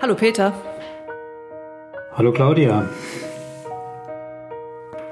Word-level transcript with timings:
Hallo 0.00 0.14
Peter. 0.14 0.52
Hallo 2.14 2.30
Claudia. 2.30 2.88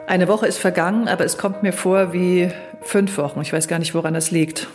Eine 0.07 0.29
Woche 0.29 0.47
ist 0.47 0.59
vergangen, 0.59 1.09
aber 1.09 1.25
es 1.25 1.39
kommt 1.39 1.65
mir 1.65 1.73
vor 1.73 2.13
wie 2.13 2.51
fünf 2.83 3.19
Wochen. 3.19 3.41
Ich 3.41 3.53
weiß 3.53 3.67
gar 3.67 3.81
nicht, 3.81 3.97
woran 3.97 4.15
das 4.15 4.31
liegt. 4.31 4.69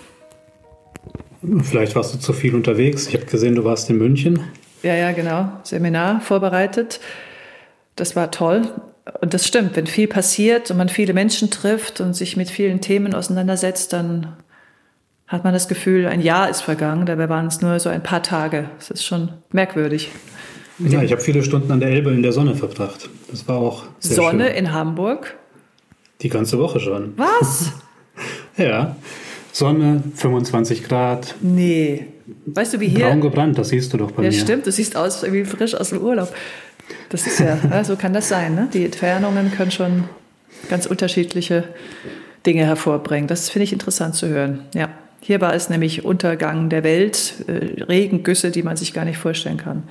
Vielleicht 1.64 1.96
warst 1.96 2.14
du 2.14 2.20
zu 2.20 2.34
viel 2.34 2.56
unterwegs. 2.56 3.08
Ich 3.08 3.14
habe 3.14 3.26
gesehen, 3.26 3.56
du 3.56 3.64
warst 3.64 3.90
in 3.90 3.98
München. 4.00 4.42
Ja, 4.84 4.96
ja, 4.96 5.14
genau. 5.14 5.50
Seminar 5.64 6.20
vorbereitet. 6.20 7.00
Das 7.96 8.18
war 8.18 8.32
toll. 8.32 8.64
Und 9.22 9.34
das 9.34 9.48
stimmt, 9.48 9.78
wenn 9.78 9.88
viel 9.88 10.10
passiert 10.10 10.70
und 10.72 10.78
man 10.78 10.90
viele 10.90 11.14
Menschen 11.14 11.52
trifft 11.52 12.02
und 12.02 12.16
sich 12.16 12.36
mit 12.36 12.50
vielen 12.50 12.82
Themen 12.82 13.16
auseinandersetzt, 13.16 13.94
dann 13.94 14.36
hat 15.32 15.46
man 15.46 15.54
das 15.54 15.70
Gefühl, 15.70 16.08
ein 16.08 16.22
Jahr 16.22 16.50
ist 16.50 16.62
vergangen. 16.62 17.06
Dabei 17.06 17.30
waren 17.30 17.48
es 17.48 17.62
nur 17.62 17.80
so 17.80 17.88
ein 17.90 18.04
paar 18.04 18.22
Tage. 18.22 18.70
Das 18.78 18.92
ist 18.92 19.06
schon 19.06 19.30
merkwürdig. 19.52 20.10
Ja, 20.78 21.02
ich 21.02 21.12
habe 21.12 21.22
viele 21.22 21.42
Stunden 21.42 21.72
an 21.72 21.80
der 21.80 21.90
Elbe 21.90 22.12
in 22.12 22.22
der 22.22 22.34
Sonne 22.34 22.54
verbracht. 22.56 23.10
Das 23.30 23.48
war 23.48 23.58
auch 23.58 23.84
sehr 24.00 24.18
Sonne 24.18 24.48
schön. 24.48 24.56
in 24.56 24.74
Hamburg? 24.74 25.38
Die 26.22 26.28
ganze 26.28 26.60
Woche 26.60 26.82
schon. 26.82 27.14
Was? 27.16 27.72
ja. 28.58 28.98
Sonne, 29.54 30.04
25 30.16 30.84
Grad. 30.84 31.36
Nee. 31.40 32.08
Weißt 32.46 32.74
du, 32.74 32.80
wie 32.82 32.90
hier. 32.90 33.06
Braun 33.06 33.22
gebrannt, 33.22 33.58
das 33.58 33.70
siehst 33.70 33.94
du 33.94 33.98
doch 33.98 34.12
bei 34.12 34.24
ja, 34.24 34.30
mir. 34.30 34.36
Ja, 34.36 34.42
stimmt. 34.42 34.68
Du 34.68 34.72
siehst 34.72 34.98
aus 34.98 35.24
wie 35.32 35.46
frisch 35.46 35.76
aus 35.76 35.90
dem 35.90 36.00
Urlaub. 36.00 36.34
Das 37.10 37.26
ist 37.26 37.40
ja, 37.72 37.84
so 37.86 37.96
kann 37.96 38.12
das 38.12 38.28
sein. 38.28 38.54
Ne? 38.54 38.68
Die 38.74 38.84
Entfernungen 38.84 39.52
können 39.52 39.72
schon 39.72 40.04
ganz 40.70 40.86
unterschiedliche 40.88 41.64
Dinge 42.46 42.66
hervorbringen. 42.66 43.28
Das 43.28 43.50
finde 43.50 43.64
ich 43.64 43.72
interessant 43.72 44.16
zu 44.16 44.28
hören. 44.28 44.66
Ja. 44.74 44.90
Hier 45.22 45.40
war 45.40 45.54
es 45.54 45.70
nämlich 45.70 46.04
Untergang 46.04 46.70
der 46.70 46.84
Welt, 46.84 47.46
äh, 47.48 47.84
Regengüsse, 47.84 48.50
die 48.50 48.64
man 48.64 48.76
sich 48.76 48.94
gar 48.94 49.06
nicht 49.06 49.18
vorstellen 49.18 49.58
kann. 49.58 49.84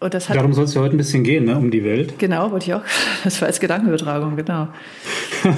Darum 0.00 0.52
soll 0.52 0.64
es 0.64 0.74
ja 0.74 0.82
heute 0.82 0.96
ein 0.96 0.98
bisschen 0.98 1.24
gehen, 1.24 1.44
ne? 1.44 1.56
um 1.56 1.70
die 1.70 1.82
Welt. 1.82 2.18
Genau, 2.18 2.50
wollte 2.50 2.66
ich 2.66 2.74
auch. 2.74 2.82
Das 3.24 3.40
war 3.40 3.48
als 3.48 3.58
Gedankenübertragung, 3.58 4.36
genau. 4.36 4.68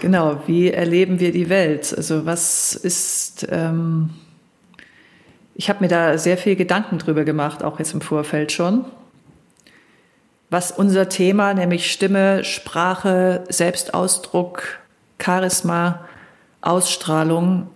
genau, 0.00 0.42
wie 0.46 0.70
erleben 0.70 1.20
wir 1.20 1.32
die 1.32 1.48
Welt? 1.48 1.94
Also 1.96 2.26
was 2.26 2.74
ist... 2.74 3.46
Ähm, 3.50 4.10
ich 5.54 5.68
habe 5.68 5.80
mir 5.80 5.88
da 5.88 6.18
sehr 6.18 6.36
viel 6.36 6.56
Gedanken 6.56 6.98
drüber 6.98 7.24
gemacht, 7.24 7.62
auch 7.62 7.78
jetzt 7.78 7.94
im 7.94 8.00
Vorfeld 8.00 8.50
schon. 8.50 8.84
Was 10.48 10.72
unser 10.72 11.08
Thema, 11.08 11.54
nämlich 11.54 11.92
Stimme, 11.92 12.44
Sprache, 12.44 13.44
Selbstausdruck, 13.48 14.79
Charisma, 15.22 16.06
Ausstrahlung, 16.60 17.68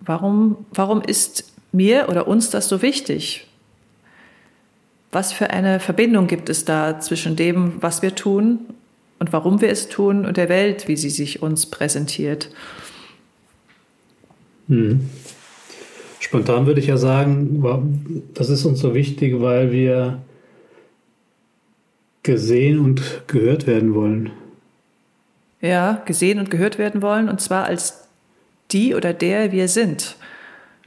warum, 0.00 0.64
warum 0.72 1.02
ist 1.02 1.52
mir 1.72 2.08
oder 2.08 2.28
uns 2.28 2.50
das 2.50 2.68
so 2.68 2.82
wichtig? 2.82 3.46
Was 5.12 5.32
für 5.32 5.50
eine 5.50 5.80
Verbindung 5.80 6.26
gibt 6.26 6.48
es 6.48 6.64
da 6.64 7.00
zwischen 7.00 7.36
dem, 7.36 7.74
was 7.80 8.02
wir 8.02 8.14
tun 8.14 8.60
und 9.18 9.32
warum 9.32 9.60
wir 9.60 9.70
es 9.70 9.88
tun 9.88 10.26
und 10.26 10.36
der 10.36 10.48
Welt, 10.48 10.88
wie 10.88 10.96
sie 10.96 11.10
sich 11.10 11.42
uns 11.42 11.66
präsentiert? 11.66 12.50
Hm. 14.68 15.08
Spontan 16.20 16.66
würde 16.66 16.80
ich 16.80 16.88
ja 16.88 16.96
sagen, 16.96 17.62
das 18.34 18.50
ist 18.50 18.64
uns 18.64 18.80
so 18.80 18.94
wichtig, 18.94 19.40
weil 19.40 19.70
wir 19.70 20.20
gesehen 22.24 22.80
und 22.80 23.22
gehört 23.28 23.68
werden 23.68 23.94
wollen. 23.94 24.30
Ja, 25.60 26.02
gesehen 26.04 26.38
und 26.38 26.50
gehört 26.50 26.78
werden 26.78 27.02
wollen, 27.02 27.28
und 27.28 27.40
zwar 27.40 27.64
als 27.64 28.08
die 28.72 28.94
oder 28.94 29.14
der 29.14 29.52
wir 29.52 29.68
sind. 29.68 30.16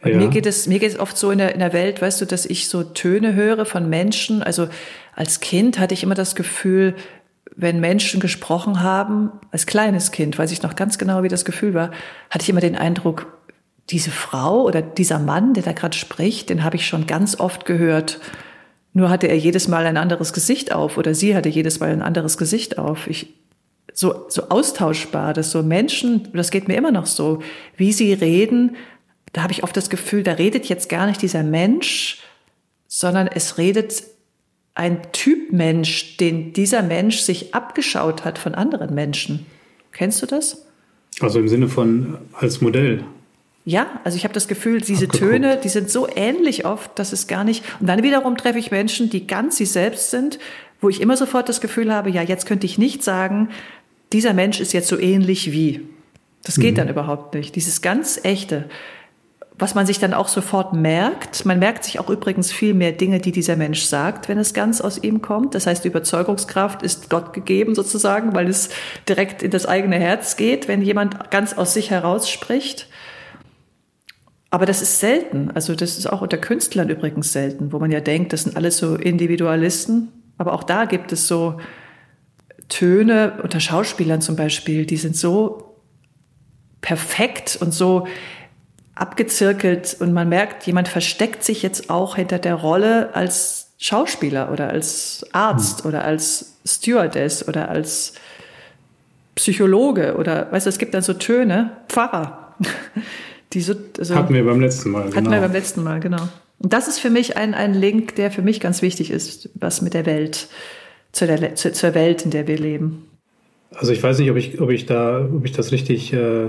Und 0.02 0.12
ja. 0.12 0.18
mir 0.18 0.30
geht 0.30 0.46
es, 0.46 0.68
mir 0.68 0.80
geht 0.80 0.92
es 0.92 1.00
oft 1.00 1.18
so 1.18 1.32
in 1.32 1.40
der, 1.40 1.54
in 1.54 1.60
der 1.60 1.74
Welt, 1.74 2.02
weißt 2.02 2.22
du, 2.22 2.26
dass 2.26 2.46
ich 2.46 2.70
so 2.70 2.84
Töne 2.84 3.34
höre 3.36 3.66
von 3.66 3.90
Menschen. 3.90 4.44
Also 4.44 4.70
als 5.16 5.40
Kind 5.40 5.80
hatte 5.80 5.94
ich 5.94 6.04
immer 6.04 6.16
das 6.16 6.36
Gefühl, 6.36 6.96
wenn 7.56 7.80
Menschen 7.82 8.22
gesprochen 8.22 8.82
haben, 8.82 9.32
als 9.52 9.66
kleines 9.66 10.12
Kind, 10.12 10.38
weiß 10.38 10.52
ich 10.52 10.64
noch 10.64 10.76
ganz 10.76 10.98
genau, 10.98 11.24
wie 11.24 11.28
das 11.28 11.44
Gefühl 11.44 11.74
war, 11.74 11.92
hatte 12.30 12.44
ich 12.44 12.50
immer 12.50 12.62
den 12.62 12.78
Eindruck, 12.78 13.28
diese 13.90 14.12
Frau 14.12 14.62
oder 14.62 14.82
dieser 14.82 15.20
Mann, 15.20 15.54
der 15.54 15.64
da 15.64 15.74
gerade 15.74 15.98
spricht, 15.98 16.50
den 16.50 16.64
habe 16.64 16.78
ich 16.78 16.88
schon 16.88 17.08
ganz 17.08 17.40
oft 17.40 17.66
gehört. 17.66 18.20
Nur 18.94 19.10
hatte 19.10 19.28
er 19.28 19.38
jedes 19.38 19.68
Mal 19.68 19.86
ein 19.86 19.98
anderes 19.98 20.32
Gesicht 20.32 20.72
auf 20.72 20.98
oder 20.98 21.14
sie 21.14 21.36
hatte 21.36 21.50
jedes 21.50 21.80
Mal 21.80 21.90
ein 21.90 22.02
anderes 22.02 22.38
Gesicht 22.38 22.78
auf. 22.78 23.08
Ich, 23.08 23.34
so, 24.00 24.28
so 24.30 24.44
austauschbar, 24.48 25.34
dass 25.34 25.52
so 25.52 25.62
Menschen, 25.62 26.30
das 26.32 26.52
geht 26.52 26.70
mir 26.70 26.78
immer 26.78 26.92
noch 26.92 27.06
so, 27.06 27.40
wie 27.76 27.92
sie 27.92 28.14
reden, 28.14 28.78
da 29.34 29.44
habe 29.44 29.52
ich 29.52 29.62
oft 29.62 29.76
das 29.76 29.90
Gefühl, 29.90 30.24
da 30.24 30.32
redet 30.32 30.68
jetzt 30.68 30.88
gar 30.88 31.06
nicht 31.06 31.22
dieser 31.22 31.44
Mensch, 31.44 32.22
sondern 32.88 33.28
es 33.28 33.58
redet 33.58 34.04
ein 34.74 35.02
Typ 35.12 35.52
Mensch, 35.52 36.16
den 36.16 36.54
dieser 36.54 36.82
Mensch 36.82 37.20
sich 37.20 37.54
abgeschaut 37.54 38.24
hat 38.24 38.38
von 38.38 38.56
anderen 38.56 38.96
Menschen. 38.96 39.46
Kennst 39.92 40.22
du 40.22 40.26
das? 40.26 40.66
Also 41.20 41.40
im 41.40 41.50
Sinne 41.50 41.68
von 41.68 42.20
als 42.32 42.62
Modell. 42.62 43.04
Ja, 43.66 44.00
also 44.06 44.16
ich 44.16 44.24
habe 44.24 44.34
das 44.34 44.48
Gefühl, 44.48 44.80
diese 44.80 45.08
Abgeguckt. 45.08 45.32
Töne, 45.32 45.60
die 45.62 45.68
sind 45.68 45.90
so 45.90 46.08
ähnlich 46.16 46.66
oft, 46.66 46.98
dass 46.98 47.12
es 47.12 47.28
gar 47.28 47.44
nicht. 47.44 47.66
Und 47.82 47.88
dann 47.88 48.02
wiederum 48.02 48.38
treffe 48.38 48.60
ich 48.60 48.72
Menschen, 48.72 49.10
die 49.10 49.28
ganz 49.28 49.58
sie 49.58 49.66
selbst 49.66 50.10
sind, 50.10 50.40
wo 50.80 50.88
ich 50.88 51.02
immer 51.02 51.18
sofort 51.18 51.50
das 51.50 51.60
Gefühl 51.60 51.94
habe, 51.94 52.10
ja, 52.10 52.22
jetzt 52.22 52.46
könnte 52.46 52.66
ich 52.66 52.78
nicht 52.78 53.04
sagen, 53.04 53.50
dieser 54.14 54.34
Mensch 54.34 54.60
ist 54.60 54.74
jetzt 54.74 54.88
so 54.88 55.00
ähnlich 55.00 55.52
wie. 55.52 55.88
Das 56.44 56.56
geht 56.56 56.74
mhm. 56.74 56.78
dann 56.78 56.90
überhaupt 56.90 57.36
nicht. 57.36 57.56
Dieses 57.56 57.82
ganz 57.82 58.20
echte, 58.24 58.70
was 59.60 59.76
man 59.76 59.86
sich 59.86 60.00
dann 60.00 60.14
auch 60.14 60.30
sofort 60.30 60.74
merkt. 60.74 61.46
Man 61.46 61.60
merkt 61.60 61.84
sich 61.84 62.00
auch 62.00 62.10
übrigens 62.10 62.52
viel 62.52 62.74
mehr 62.74 62.94
Dinge, 62.94 63.20
die 63.20 63.32
dieser 63.32 63.58
Mensch 63.58 63.82
sagt, 63.82 64.30
wenn 64.30 64.38
es 64.38 64.54
ganz 64.54 64.80
aus 64.80 65.04
ihm 65.04 65.22
kommt. 65.22 65.54
Das 65.54 65.68
heißt, 65.68 65.84
die 65.84 65.90
Überzeugungskraft 65.90 66.82
ist 66.82 67.10
Gott 67.10 67.34
gegeben 67.34 67.76
sozusagen, 67.76 68.34
weil 68.34 68.48
es 68.48 68.70
direkt 69.08 69.44
in 69.44 69.52
das 69.52 69.66
eigene 69.66 69.98
Herz 69.98 70.38
geht, 70.38 70.68
wenn 70.68 70.82
jemand 70.82 71.30
ganz 71.30 71.54
aus 71.54 71.74
sich 71.74 71.92
heraus 71.92 72.30
spricht. 72.30 72.88
Aber 74.50 74.66
das 74.66 74.82
ist 74.82 75.00
selten. 75.00 75.52
Also 75.54 75.76
das 75.76 75.98
ist 75.98 76.08
auch 76.08 76.22
unter 76.22 76.38
Künstlern 76.38 76.90
übrigens 76.90 77.34
selten, 77.34 77.72
wo 77.74 77.80
man 77.80 77.92
ja 77.92 78.00
denkt, 78.00 78.34
das 78.34 78.44
sind 78.44 78.56
alles 78.56 78.78
so 78.78 78.96
Individualisten. 78.96 80.08
Aber 80.38 80.54
auch 80.54 80.64
da 80.64 80.86
gibt 80.86 81.12
es 81.12 81.28
so 81.28 81.60
Töne 82.70 83.40
unter 83.44 83.60
Schauspielern 83.60 84.22
zum 84.22 84.36
Beispiel, 84.36 84.86
die 84.86 84.98
sind 84.98 85.16
so 85.16 85.76
perfekt 86.82 87.58
und 87.60 87.74
so 87.74 88.08
abgezirkelt 88.96 89.98
und 90.00 90.14
man 90.14 90.30
merkt, 90.30 90.68
jemand 90.68 90.88
versteckt 90.88 91.44
sich 91.44 91.64
jetzt 91.64 91.90
auch 91.90 92.16
hinter 92.16 92.38
der 92.38 92.56
Rolle 92.56 93.16
als 93.16 93.72
Schauspieler 93.78 94.52
oder 94.52 94.70
als 94.70 95.26
Arzt 95.32 95.84
mhm. 95.84 95.90
oder 95.90 96.04
als 96.04 96.58
Stewardess 96.66 97.48
oder 97.48 97.70
als 97.70 98.14
Psychologe 99.36 100.16
oder 100.18 100.52
weißt 100.52 100.66
du, 100.66 100.70
es 100.70 100.78
gibt 100.78 100.94
dann 100.94 101.02
so 101.02 101.14
Töne, 101.14 101.72
Pfarrer. 101.88 102.56
Die 103.54 103.62
so, 103.62 103.74
also, 103.98 104.14
hatten 104.14 104.34
wir 104.34 104.46
beim 104.46 104.60
letzten 104.60 104.92
Mal. 104.92 105.06
Hatten 105.06 105.16
genau. 105.16 105.32
wir 105.32 105.40
beim 105.40 105.54
letzten 105.54 105.82
Mal, 105.82 106.00
genau. 106.00 106.28
Und 106.60 106.74
das 106.74 106.88
ist 106.88 107.00
für 107.00 107.10
mich 107.10 107.36
ein, 107.36 107.56
ein 107.56 107.74
Link, 107.74 108.16
der 108.16 108.30
für 108.30 108.44
mich 108.44 108.60
ganz 108.60 108.82
wichtig 108.84 109.10
ist, 109.10 109.50
was 109.56 109.82
mit 109.82 109.96
der 109.96 110.06
Welt, 110.06 110.50
zu 111.12 111.28
der, 111.28 111.56
zu, 111.56 111.72
zur 111.72 111.94
Welt, 111.96 112.26
in 112.26 112.32
der 112.32 112.48
wir 112.48 112.58
leben. 112.58 113.06
Also 113.76 113.92
ich 113.92 114.02
weiß 114.02 114.20
nicht, 114.20 114.32
ob 114.32 114.38
ich, 114.38 114.60
ob 114.60 114.70
ich 114.70 114.86
da, 114.86 115.26
ob 115.26 115.46
ich 115.46 115.52
das 115.52 115.72
richtig 115.72 116.12
äh, 116.14 116.48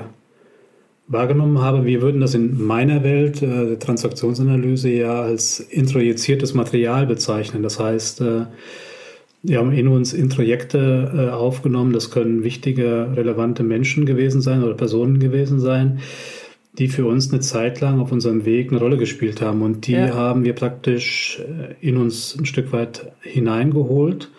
wahrgenommen 1.06 1.60
habe. 1.60 1.84
Wir 1.84 2.02
würden 2.02 2.20
das 2.20 2.34
in 2.34 2.62
meiner 2.62 3.02
Welt, 3.02 3.42
äh, 3.42 3.66
der 3.66 3.78
Transaktionsanalyse, 3.78 4.90
ja 4.90 5.20
als 5.20 5.60
introjiziertes 5.60 6.54
Material 6.54 7.06
bezeichnen. 7.06 7.62
Das 7.62 7.78
heißt, 7.78 8.20
äh, 8.22 8.46
wir 9.42 9.58
haben 9.58 9.72
in 9.72 9.88
uns 9.88 10.12
Introjekte 10.12 11.12
äh, 11.14 11.30
aufgenommen. 11.30 11.92
Das 11.92 12.10
können 12.10 12.44
wichtige, 12.44 13.08
relevante 13.14 13.62
Menschen 13.62 14.06
gewesen 14.06 14.40
sein 14.40 14.62
oder 14.62 14.74
Personen 14.74 15.18
gewesen 15.18 15.60
sein 15.60 16.00
die 16.72 16.88
für 16.88 17.06
uns 17.06 17.32
eine 17.32 17.40
Zeit 17.40 17.80
lang 17.80 18.00
auf 18.00 18.12
unserem 18.12 18.44
Weg 18.44 18.70
eine 18.70 18.80
Rolle 18.80 18.96
gespielt 18.96 19.40
haben. 19.40 19.62
Und 19.62 19.86
die 19.86 19.92
ja. 19.92 20.14
haben 20.14 20.44
wir 20.44 20.54
praktisch 20.54 21.40
äh, 21.40 21.74
in 21.86 21.96
uns 21.96 22.36
ein 22.38 22.46
Stück 22.46 22.72
weit 22.72 23.12
hineingeholt 23.20 24.30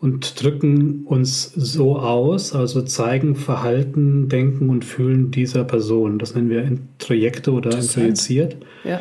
und 0.00 0.42
drücken 0.42 1.04
uns 1.04 1.52
so 1.54 1.98
aus, 1.98 2.54
also 2.54 2.82
zeigen 2.82 3.34
Verhalten, 3.34 4.28
Denken 4.28 4.68
und 4.68 4.84
Fühlen 4.84 5.30
dieser 5.30 5.64
Person. 5.64 6.18
Das 6.18 6.34
nennen 6.34 6.50
wir 6.50 6.62
Introjekte 6.62 7.52
oder 7.52 7.76
introjiziert. 7.76 8.56
Ja. 8.84 9.00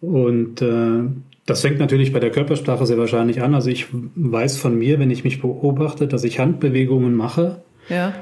Und 0.00 0.60
äh, 0.62 1.04
das 1.46 1.60
fängt 1.60 1.78
natürlich 1.78 2.12
bei 2.12 2.20
der 2.20 2.30
Körpersprache 2.30 2.86
sehr 2.86 2.98
wahrscheinlich 2.98 3.42
an. 3.42 3.54
Also 3.54 3.70
ich 3.70 3.86
weiß 3.92 4.56
von 4.56 4.78
mir, 4.78 4.98
wenn 4.98 5.10
ich 5.10 5.24
mich 5.24 5.40
beobachte, 5.40 6.08
dass 6.08 6.24
ich 6.24 6.38
Handbewegungen 6.38 7.14
mache, 7.14 7.62
ja 7.88 8.14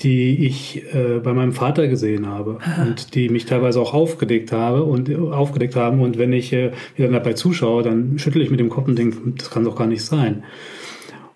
die 0.00 0.46
ich 0.46 0.82
äh, 0.94 1.20
bei 1.22 1.32
meinem 1.32 1.52
Vater 1.52 1.88
gesehen 1.88 2.26
habe 2.26 2.58
Aha. 2.60 2.82
und 2.82 3.14
die 3.14 3.28
mich 3.28 3.46
teilweise 3.46 3.80
auch 3.80 3.94
aufgedeckt 3.94 4.52
habe 4.52 4.82
und 4.82 5.08
äh, 5.08 5.16
aufgedeckt 5.16 5.76
haben. 5.76 6.00
Und 6.00 6.18
wenn 6.18 6.32
ich 6.32 6.52
äh, 6.52 6.72
wieder 6.96 7.08
dabei 7.08 7.32
zuschaue, 7.32 7.82
dann 7.82 8.18
schüttel 8.18 8.42
ich 8.42 8.50
mit 8.50 8.60
dem 8.60 8.68
Kopf 8.68 8.88
und 8.88 8.98
denke, 8.98 9.16
das 9.36 9.50
kann 9.50 9.64
doch 9.64 9.76
gar 9.76 9.86
nicht 9.86 10.04
sein. 10.04 10.44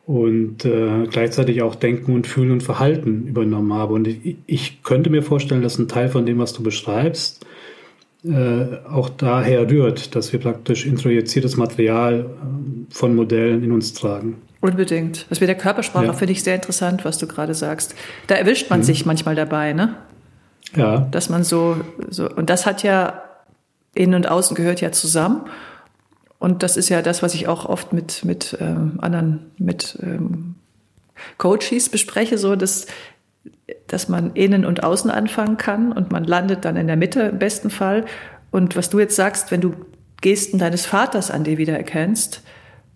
Und 0.04 0.64
äh, 0.64 1.06
gleichzeitig 1.08 1.62
auch 1.62 1.74
Denken 1.74 2.14
und 2.14 2.26
Fühlen 2.26 2.50
und 2.50 2.62
Verhalten 2.62 3.28
übernommen 3.28 3.72
habe. 3.72 3.94
Und 3.94 4.08
ich, 4.08 4.36
ich 4.46 4.82
könnte 4.82 5.08
mir 5.08 5.22
vorstellen, 5.22 5.62
dass 5.62 5.78
ein 5.78 5.88
Teil 5.88 6.08
von 6.08 6.26
dem, 6.26 6.38
was 6.38 6.52
du 6.52 6.62
beschreibst, 6.62 7.46
äh, 8.24 8.76
auch 8.90 9.08
daher 9.08 9.70
rührt, 9.70 10.14
dass 10.14 10.32
wir 10.32 10.40
praktisch 10.40 10.84
introjiziertes 10.84 11.56
Material 11.56 12.26
äh, 12.28 12.94
von 12.94 13.14
Modellen 13.14 13.64
in 13.64 13.72
uns 13.72 13.94
tragen. 13.94 14.36
Unbedingt. 14.60 15.26
Das 15.30 15.40
mit 15.40 15.48
der 15.48 15.56
Körpersprache 15.56 16.06
ja. 16.06 16.12
finde 16.12 16.32
ich 16.32 16.42
sehr 16.42 16.54
interessant, 16.54 17.04
was 17.04 17.16
du 17.18 17.26
gerade 17.26 17.54
sagst. 17.54 17.94
Da 18.26 18.34
erwischt 18.34 18.68
man 18.68 18.80
mhm. 18.80 18.84
sich 18.84 19.06
manchmal 19.06 19.34
dabei, 19.34 19.72
ne? 19.72 19.96
Ja. 20.76 20.98
Dass 21.10 21.30
man 21.30 21.44
so, 21.44 21.80
so, 22.08 22.28
und 22.28 22.50
das 22.50 22.66
hat 22.66 22.82
ja, 22.82 23.22
innen 23.94 24.14
und 24.14 24.30
außen 24.30 24.54
gehört 24.54 24.80
ja 24.80 24.92
zusammen. 24.92 25.46
Und 26.38 26.62
das 26.62 26.76
ist 26.76 26.88
ja 26.88 27.02
das, 27.02 27.22
was 27.22 27.34
ich 27.34 27.48
auch 27.48 27.66
oft 27.66 27.92
mit, 27.92 28.24
mit 28.24 28.56
ähm, 28.60 28.98
anderen, 29.00 29.50
mit 29.58 29.98
ähm, 30.02 30.54
Coaches 31.38 31.88
bespreche, 31.88 32.38
so 32.38 32.56
dass, 32.56 32.86
dass 33.86 34.08
man 34.08 34.34
innen 34.34 34.64
und 34.64 34.82
außen 34.82 35.10
anfangen 35.10 35.56
kann 35.56 35.92
und 35.92 36.12
man 36.12 36.24
landet 36.24 36.64
dann 36.64 36.76
in 36.76 36.86
der 36.86 36.96
Mitte 36.96 37.22
im 37.22 37.38
besten 37.38 37.70
Fall. 37.70 38.04
Und 38.50 38.76
was 38.76 38.90
du 38.90 39.00
jetzt 39.00 39.16
sagst, 39.16 39.50
wenn 39.50 39.60
du 39.60 39.74
Gesten 40.20 40.58
deines 40.58 40.86
Vaters 40.86 41.30
an 41.30 41.44
dir 41.44 41.58
wiedererkennst, 41.58 42.42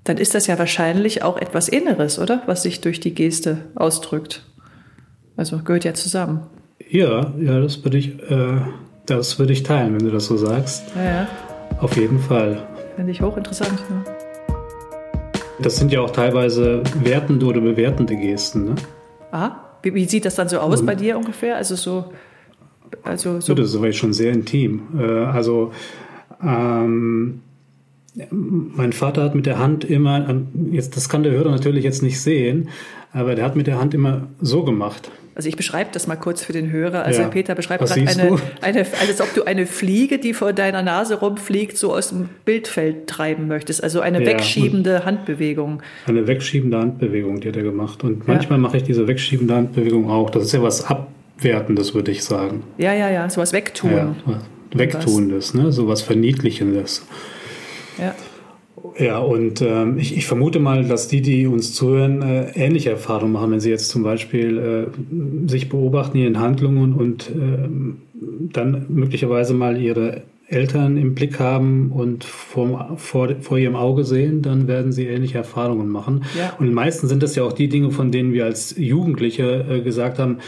dann 0.04 0.18
ist 0.18 0.34
das 0.34 0.46
ja 0.46 0.58
wahrscheinlich 0.58 1.22
auch 1.22 1.38
etwas 1.38 1.68
Inneres, 1.68 2.18
oder? 2.18 2.42
Was 2.46 2.62
sich 2.62 2.80
durch 2.80 3.00
die 3.00 3.14
Geste 3.14 3.58
ausdrückt. 3.74 4.44
Also 5.36 5.58
gehört 5.58 5.84
ja 5.84 5.94
zusammen. 5.94 6.42
Ja, 6.88 7.32
ja, 7.40 7.60
das 7.60 7.82
würde 7.82 7.98
ich, 7.98 8.20
äh, 8.30 8.60
das 9.06 9.38
würde 9.38 9.52
ich 9.52 9.62
teilen, 9.62 9.94
wenn 9.94 10.06
du 10.06 10.12
das 10.12 10.26
so 10.26 10.36
sagst. 10.36 10.84
Ja, 10.94 11.04
ja. 11.04 11.28
Auf 11.80 11.96
jeden 11.96 12.20
Fall. 12.20 12.66
Finde 12.96 13.10
ich 13.10 13.20
hochinteressant. 13.20 13.82
Ja. 13.90 14.04
Das 15.60 15.76
sind 15.76 15.90
ja 15.90 16.00
auch 16.00 16.10
teilweise 16.10 16.82
wertende 17.02 17.46
oder 17.46 17.60
bewertende 17.60 18.16
Gesten, 18.16 18.66
ne? 18.66 18.74
Aha. 19.32 19.60
Wie, 19.82 19.94
wie 19.94 20.04
sieht 20.04 20.24
das 20.24 20.34
dann 20.34 20.48
so 20.48 20.58
aus 20.58 20.80
Und, 20.80 20.86
bei 20.86 20.94
dir 20.94 21.16
ungefähr? 21.16 21.56
Also 21.56 21.76
so, 21.76 22.12
also 23.02 23.40
so. 23.40 23.54
Das 23.54 23.70
ist 23.70 23.76
aber 23.76 23.92
schon 23.92 24.12
sehr 24.12 24.32
intim. 24.32 24.82
Äh, 24.98 25.24
also 25.24 25.72
ähm, 26.42 27.40
mein 28.30 28.92
Vater 28.92 29.24
hat 29.24 29.34
mit 29.34 29.46
der 29.46 29.58
Hand 29.58 29.84
immer, 29.84 30.42
jetzt, 30.70 30.96
das 30.96 31.08
kann 31.08 31.22
der 31.22 31.32
Hörer 31.32 31.50
natürlich 31.50 31.84
jetzt 31.84 32.02
nicht 32.02 32.20
sehen, 32.20 32.68
aber 33.12 33.34
der 33.34 33.44
hat 33.44 33.56
mit 33.56 33.66
der 33.66 33.78
Hand 33.78 33.94
immer 33.94 34.28
so 34.40 34.64
gemacht. 34.64 35.10
Also 35.36 35.48
ich 35.48 35.56
beschreibe 35.56 35.90
das 35.92 36.06
mal 36.06 36.14
kurz 36.14 36.44
für 36.44 36.52
den 36.52 36.70
Hörer. 36.70 37.02
Also 37.02 37.22
ja. 37.22 37.28
Peter 37.28 37.56
beschreibt 37.56 37.84
gerade 37.84 38.00
eine, 38.00 38.38
eine, 38.60 38.86
als 39.00 39.20
ob 39.20 39.34
du 39.34 39.44
eine 39.44 39.66
Fliege, 39.66 40.18
die 40.18 40.32
vor 40.32 40.52
deiner 40.52 40.82
Nase 40.82 41.16
rumfliegt, 41.18 41.76
so 41.76 41.92
aus 41.92 42.10
dem 42.10 42.28
Bildfeld 42.44 43.08
treiben 43.08 43.48
möchtest. 43.48 43.82
Also 43.82 44.00
eine 44.00 44.20
ja. 44.20 44.26
wegschiebende 44.26 45.04
Handbewegung. 45.04 45.82
Eine 46.06 46.28
wegschiebende 46.28 46.78
Handbewegung, 46.78 47.40
die 47.40 47.48
hat 47.48 47.56
er 47.56 47.64
gemacht. 47.64 48.04
Und 48.04 48.28
manchmal 48.28 48.58
ja. 48.58 48.62
mache 48.62 48.76
ich 48.76 48.84
diese 48.84 49.08
wegschiebende 49.08 49.56
Handbewegung 49.56 50.08
auch. 50.08 50.30
Das 50.30 50.44
ist 50.44 50.52
ja 50.52 50.62
was 50.62 50.84
Abwertendes, 50.88 51.94
würde 51.94 52.12
ich 52.12 52.22
sagen. 52.22 52.62
Ja, 52.78 52.94
ja, 52.94 53.10
ja, 53.10 53.28
so 53.28 53.40
was 53.40 53.52
Wegtun. 53.52 53.90
Ja, 53.92 54.14
Wegtuendes, 54.72 55.54
ne? 55.54 55.72
so 55.72 55.88
was 55.88 56.02
Verniedlichendes. 56.02 57.06
Ja. 57.98 58.14
Ja, 58.98 59.18
und 59.18 59.62
ähm, 59.62 59.98
ich, 59.98 60.16
ich, 60.16 60.26
vermute 60.26 60.58
mal, 60.58 60.84
dass 60.84 61.08
die, 61.08 61.22
die 61.22 61.46
uns 61.46 61.72
zuhören, 61.72 62.22
äh, 62.22 62.50
ähnliche 62.54 62.90
Erfahrungen 62.90 63.32
machen, 63.32 63.52
wenn 63.52 63.60
sie 63.60 63.70
jetzt 63.70 63.88
zum 63.88 64.02
Beispiel 64.02 64.58
äh, 64.58 65.48
sich 65.48 65.68
beobachten 65.68 66.18
in 66.18 66.24
ihren 66.24 66.40
Handlungen 66.40 66.92
und 66.92 67.30
äh, 67.30 67.68
dann 68.52 68.86
möglicherweise 68.88 69.54
mal 69.54 69.80
ihre 69.80 70.22
Eltern 70.46 70.98
im 70.98 71.14
Blick 71.14 71.40
haben 71.40 71.90
und 71.90 72.24
vor, 72.24 72.96
vor, 72.96 73.34
vor 73.40 73.58
ihrem 73.58 73.76
Auge 73.76 74.04
sehen, 74.04 74.42
dann 74.42 74.68
werden 74.68 74.92
sie 74.92 75.06
ähnliche 75.06 75.38
Erfahrungen 75.38 75.88
machen. 75.88 76.24
Ja. 76.38 76.54
Und 76.58 76.72
meistens 76.74 77.08
sind 77.08 77.22
das 77.22 77.34
ja 77.34 77.44
auch 77.44 77.52
die 77.52 77.68
Dinge, 77.68 77.90
von 77.90 78.12
denen 78.12 78.32
wir 78.32 78.44
als 78.44 78.76
Jugendliche 78.76 79.64
äh, 79.68 79.80
gesagt 79.80 80.18
haben, 80.18 80.38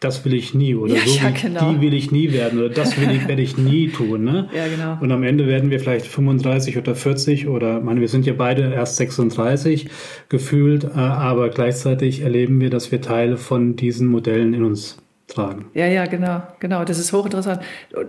das 0.00 0.24
will 0.24 0.32
ich 0.32 0.54
nie 0.54 0.74
oder 0.74 0.94
ja, 0.94 1.02
so 1.04 1.18
ja, 1.18 1.30
genau. 1.30 1.72
die 1.72 1.80
will 1.82 1.92
ich 1.92 2.10
nie 2.10 2.32
werden 2.32 2.58
oder 2.58 2.70
das 2.70 2.98
will 2.98 3.10
ich, 3.10 3.28
werde 3.28 3.42
ich 3.42 3.58
nie 3.58 3.88
tun. 3.92 4.24
Ne? 4.24 4.48
Ja, 4.54 4.66
genau. 4.66 4.98
Und 5.00 5.12
am 5.12 5.22
Ende 5.22 5.46
werden 5.46 5.70
wir 5.70 5.78
vielleicht 5.78 6.06
35 6.06 6.78
oder 6.78 6.94
40 6.94 7.48
oder, 7.48 7.80
meine, 7.80 8.00
wir 8.00 8.08
sind 8.08 8.24
ja 8.24 8.32
beide 8.32 8.72
erst 8.72 8.96
36 8.96 9.88
gefühlt, 10.30 10.84
äh, 10.84 10.88
aber 10.96 11.50
gleichzeitig 11.50 12.22
erleben 12.22 12.60
wir, 12.60 12.70
dass 12.70 12.90
wir 12.90 13.02
Teile 13.02 13.36
von 13.36 13.76
diesen 13.76 14.06
Modellen 14.06 14.54
in 14.54 14.64
uns 14.64 14.96
tragen. 15.26 15.66
Ja, 15.74 15.86
ja, 15.86 16.06
genau, 16.06 16.42
genau. 16.58 16.84
Das 16.84 16.98
ist 16.98 17.12
hochinteressant. 17.12 17.60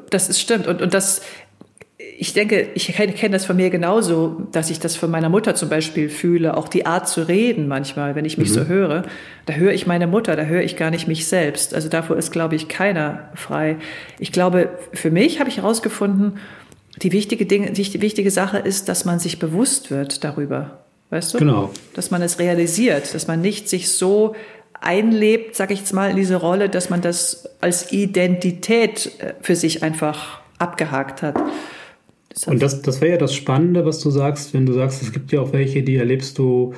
Das 0.10 0.30
ist 0.30 0.40
stimmt. 0.40 0.68
Und, 0.68 0.82
und 0.82 0.94
das 0.94 1.22
ich 2.18 2.34
denke, 2.34 2.70
ich 2.74 2.88
kenne 2.94 3.32
das 3.32 3.46
von 3.46 3.56
mir 3.56 3.70
genauso, 3.70 4.48
dass 4.52 4.70
ich 4.70 4.80
das 4.80 4.96
von 4.96 5.12
meiner 5.12 5.30
Mutter 5.30 5.56
zum 5.56 5.70
Beispiel 5.70 6.10
fühle, 6.10 6.58
auch 6.58 6.68
die 6.68 6.86
Art 6.86 7.08
zu 7.08 7.28
reden 7.28 7.68
manchmal, 7.68 8.16
wenn 8.16 8.26
ich 8.26 8.38
mich 8.38 8.50
mhm. 8.50 8.54
so 8.54 8.66
höre. 8.66 9.04
Da 9.46 9.54
höre 9.54 9.74
ich 9.74 9.88
meine 9.88 10.08
Mutter, 10.08 10.36
da 10.36 10.44
höre 10.44 10.62
ich 10.62 10.76
gar 10.76 10.92
nicht 10.92 11.08
mich 11.08 11.28
selbst. 11.28 11.74
Also 11.74 11.90
davor 11.90 12.18
ist, 12.18 12.32
glaube 12.32 12.56
ich, 12.56 12.68
keiner 12.68 13.30
frei. 13.36 13.78
Ich 14.20 14.32
glaube, 14.32 14.70
für 14.94 15.12
mich 15.12 15.40
habe 15.40 15.50
ich 15.50 15.58
herausgefunden, 15.58 16.38
die 16.98 17.12
wichtige, 17.12 17.46
Dinge, 17.46 17.72
die 17.72 18.02
wichtige 18.02 18.32
Sache 18.32 18.58
ist, 18.58 18.90
dass 18.90 19.06
man 19.06 19.20
sich 19.20 19.40
bewusst 19.40 19.92
wird 19.92 20.24
darüber. 20.24 20.82
Weißt 21.10 21.34
du? 21.34 21.40
Genau. 21.40 21.72
Dass 21.94 22.12
man 22.12 22.22
es 22.22 22.40
realisiert, 22.40 23.14
dass 23.14 23.28
man 23.28 23.42
nicht 23.42 23.70
sich 23.70 23.92
so 23.92 24.36
einlebt, 24.80 25.56
sage 25.56 25.74
ich 25.74 25.80
jetzt 25.80 25.94
mal, 25.94 26.10
in 26.10 26.16
diese 26.16 26.36
Rolle, 26.36 26.70
dass 26.70 26.90
man 26.90 27.02
das 27.02 27.48
als 27.62 27.92
Identität 27.92 29.12
äh, 29.20 29.34
für 29.42 29.56
sich 29.56 29.84
einfach 29.84 30.42
abgehakt 30.58 31.22
hat. 31.22 31.36
Das 32.34 32.48
und 32.48 32.62
das, 32.62 32.82
das 32.82 33.02
wäre 33.02 33.14
ja 33.14 33.18
das 33.18 33.34
Spannende, 33.34 33.86
was 33.86 34.00
du 34.00 34.10
sagst, 34.10 34.54
wenn 34.54 34.66
du 34.66 34.74
sagst, 34.74 35.02
es 35.02 35.12
gibt 35.12 35.32
ja 35.32 35.42
auch 35.42 35.54
welche, 35.54 35.84
die 35.84 35.98
erlebst 35.98 36.38
du 36.38 36.74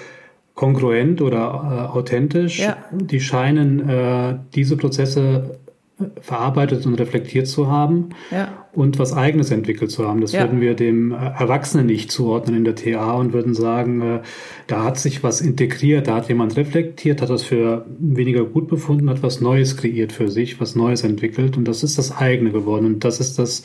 kongruent 0.56 1.22
oder 1.22 1.90
äh, 1.92 1.98
authentisch. 1.98 2.60
Ja. 2.60 2.78
Die 2.92 3.20
scheinen 3.20 3.90
äh, 3.90 4.36
diese 4.54 4.78
Prozesse 4.78 5.58
äh, 6.00 6.04
verarbeitet 6.22 6.86
und 6.86 6.96
reflektiert 6.96 7.48
zu 7.48 7.68
haben 7.68 8.10
ja. 8.30 8.66
und 8.74 9.00
was 9.00 9.14
Eigenes 9.14 9.50
entwickelt 9.50 9.90
zu 9.90 10.08
haben. 10.08 10.22
Das 10.22 10.32
ja. 10.32 10.42
würden 10.42 10.62
wir 10.62 10.76
dem 10.76 11.12
äh, 11.12 11.16
Erwachsenen 11.16 11.88
nicht 11.88 12.12
zuordnen 12.12 12.56
in 12.56 12.64
der 12.66 12.76
TA 12.76 13.14
und 13.14 13.34
würden 13.34 13.56
sagen, 13.56 14.02
äh, 14.02 14.20
da 14.68 14.84
hat 14.84 15.00
sich 15.00 15.24
was 15.24 15.42
integriert, 15.42 16.08
da 16.08 16.16
hat 16.16 16.30
jemand 16.30 16.56
reflektiert, 16.56 17.22
hat 17.22 17.32
das 17.32 17.44
für 17.44 17.86
weniger 18.00 18.44
gut 18.44 18.68
befunden, 18.68 19.10
hat 19.10 19.24
was 19.24 19.42
Neues 19.42 19.76
kreiert 19.76 20.12
für 20.12 20.30
sich, 20.30 20.62
was 20.62 20.76
Neues 20.76 21.04
entwickelt 21.04 21.58
und 21.58 21.68
das 21.68 21.84
ist 21.84 21.98
das 21.98 22.16
eigene 22.16 22.52
geworden 22.52 22.86
und 22.86 23.04
das 23.04 23.20
ist 23.20 23.40
das 23.40 23.64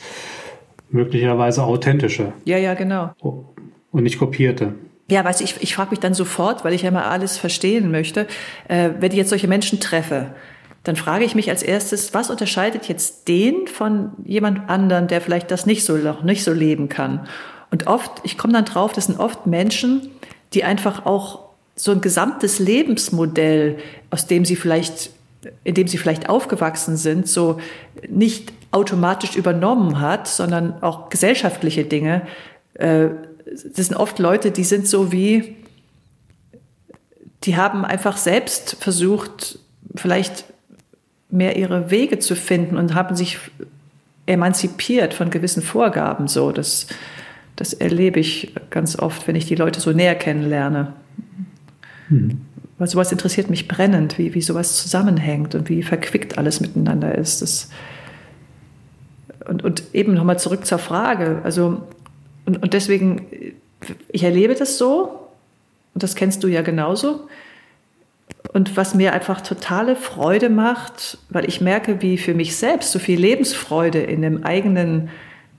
möglicherweise 0.91 1.63
authentische. 1.63 2.33
Ja, 2.45 2.57
ja, 2.57 2.73
genau. 2.73 3.11
Und 3.91 4.03
nicht 4.03 4.19
kopierte. 4.19 4.73
Ja, 5.09 5.25
weiß 5.25 5.41
ich, 5.41 5.55
ich 5.61 5.75
frage 5.75 5.91
mich 5.91 5.99
dann 5.99 6.13
sofort, 6.13 6.63
weil 6.63 6.73
ich 6.73 6.83
ja 6.83 6.89
immer 6.89 7.05
alles 7.05 7.37
verstehen 7.37 7.89
möchte, 7.89 8.27
äh, 8.67 8.91
wenn 8.99 9.11
ich 9.11 9.17
jetzt 9.17 9.29
solche 9.29 9.47
Menschen 9.47 9.79
treffe, 9.79 10.27
dann 10.83 10.95
frage 10.95 11.25
ich 11.25 11.35
mich 11.35 11.49
als 11.49 11.63
erstes, 11.63 12.13
was 12.13 12.29
unterscheidet 12.29 12.87
jetzt 12.87 13.27
den 13.27 13.67
von 13.67 14.11
jemand 14.23 14.69
anderen, 14.69 15.07
der 15.07 15.21
vielleicht 15.21 15.51
das 15.51 15.65
nicht 15.65 15.83
so 15.83 15.97
noch 15.97 16.23
nicht 16.23 16.43
so 16.43 16.53
leben 16.53 16.89
kann? 16.89 17.27
Und 17.71 17.87
oft, 17.87 18.11
ich 18.23 18.37
komme 18.37 18.53
dann 18.53 18.65
drauf, 18.65 18.93
das 18.93 19.05
sind 19.05 19.19
oft 19.19 19.45
Menschen, 19.45 20.09
die 20.53 20.63
einfach 20.63 21.05
auch 21.05 21.49
so 21.75 21.91
ein 21.91 22.01
gesamtes 22.01 22.59
Lebensmodell, 22.59 23.77
aus 24.09 24.27
dem 24.27 24.45
sie 24.45 24.55
vielleicht, 24.55 25.11
in 25.63 25.75
dem 25.75 25.87
sie 25.87 25.97
vielleicht 25.97 26.29
aufgewachsen 26.29 26.97
sind, 26.97 27.27
so 27.27 27.59
nicht 28.07 28.53
automatisch 28.71 29.35
übernommen 29.35 29.99
hat, 29.99 30.27
sondern 30.27 30.81
auch 30.83 31.09
gesellschaftliche 31.09 31.83
Dinge. 31.83 32.21
Äh, 32.75 33.09
das 33.45 33.87
sind 33.87 33.95
oft 33.95 34.19
Leute, 34.19 34.51
die 34.51 34.63
sind 34.63 34.87
so 34.87 35.11
wie, 35.11 35.55
die 37.43 37.57
haben 37.57 37.85
einfach 37.85 38.17
selbst 38.17 38.77
versucht, 38.79 39.59
vielleicht 39.95 40.45
mehr 41.29 41.57
ihre 41.57 41.89
Wege 41.89 42.19
zu 42.19 42.35
finden 42.35 42.77
und 42.77 42.93
haben 42.93 43.15
sich 43.15 43.37
emanzipiert 44.25 45.13
von 45.13 45.29
gewissen 45.29 45.63
Vorgaben. 45.63 46.27
So, 46.27 46.51
das, 46.51 46.87
das 47.55 47.73
erlebe 47.73 48.19
ich 48.19 48.53
ganz 48.69 48.97
oft, 48.97 49.27
wenn 49.27 49.35
ich 49.35 49.45
die 49.45 49.55
Leute 49.55 49.79
so 49.79 49.91
näher 49.91 50.15
kennenlerne. 50.15 50.93
Hm. 52.09 52.41
Weil 52.77 52.87
sowas 52.87 53.11
interessiert 53.11 53.49
mich 53.49 53.67
brennend, 53.67 54.17
wie, 54.17 54.33
wie 54.35 54.41
sowas 54.41 54.77
zusammenhängt 54.77 55.55
und 55.55 55.69
wie 55.69 55.83
verquickt 55.83 56.37
alles 56.37 56.61
miteinander 56.61 57.15
ist. 57.15 57.41
Das, 57.41 57.69
und, 59.47 59.63
und 59.63 59.83
eben 59.93 60.13
nochmal 60.13 60.39
zurück 60.39 60.65
zur 60.65 60.79
Frage. 60.79 61.41
Also, 61.43 61.81
und, 62.45 62.61
und 62.61 62.73
deswegen, 62.73 63.25
ich 64.09 64.23
erlebe 64.23 64.55
das 64.55 64.77
so, 64.77 65.27
und 65.93 66.03
das 66.03 66.15
kennst 66.15 66.43
du 66.43 66.47
ja 66.47 66.61
genauso. 66.61 67.27
Und 68.53 68.77
was 68.77 68.95
mir 68.95 69.13
einfach 69.13 69.41
totale 69.41 69.95
Freude 69.95 70.49
macht, 70.49 71.17
weil 71.29 71.45
ich 71.45 71.61
merke, 71.61 72.01
wie 72.01 72.17
für 72.17 72.33
mich 72.33 72.55
selbst 72.55 72.91
so 72.91 72.99
viel 72.99 73.19
Lebensfreude 73.19 73.99
in 73.99 74.21
dem 74.21 74.43
eigenen 74.43 75.09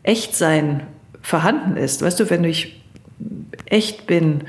Echtsein 0.02 0.86
vorhanden 1.22 1.76
ist. 1.76 2.02
Weißt 2.02 2.18
du, 2.18 2.30
wenn 2.30 2.44
ich 2.44 2.80
echt 3.66 4.06
bin, 4.06 4.44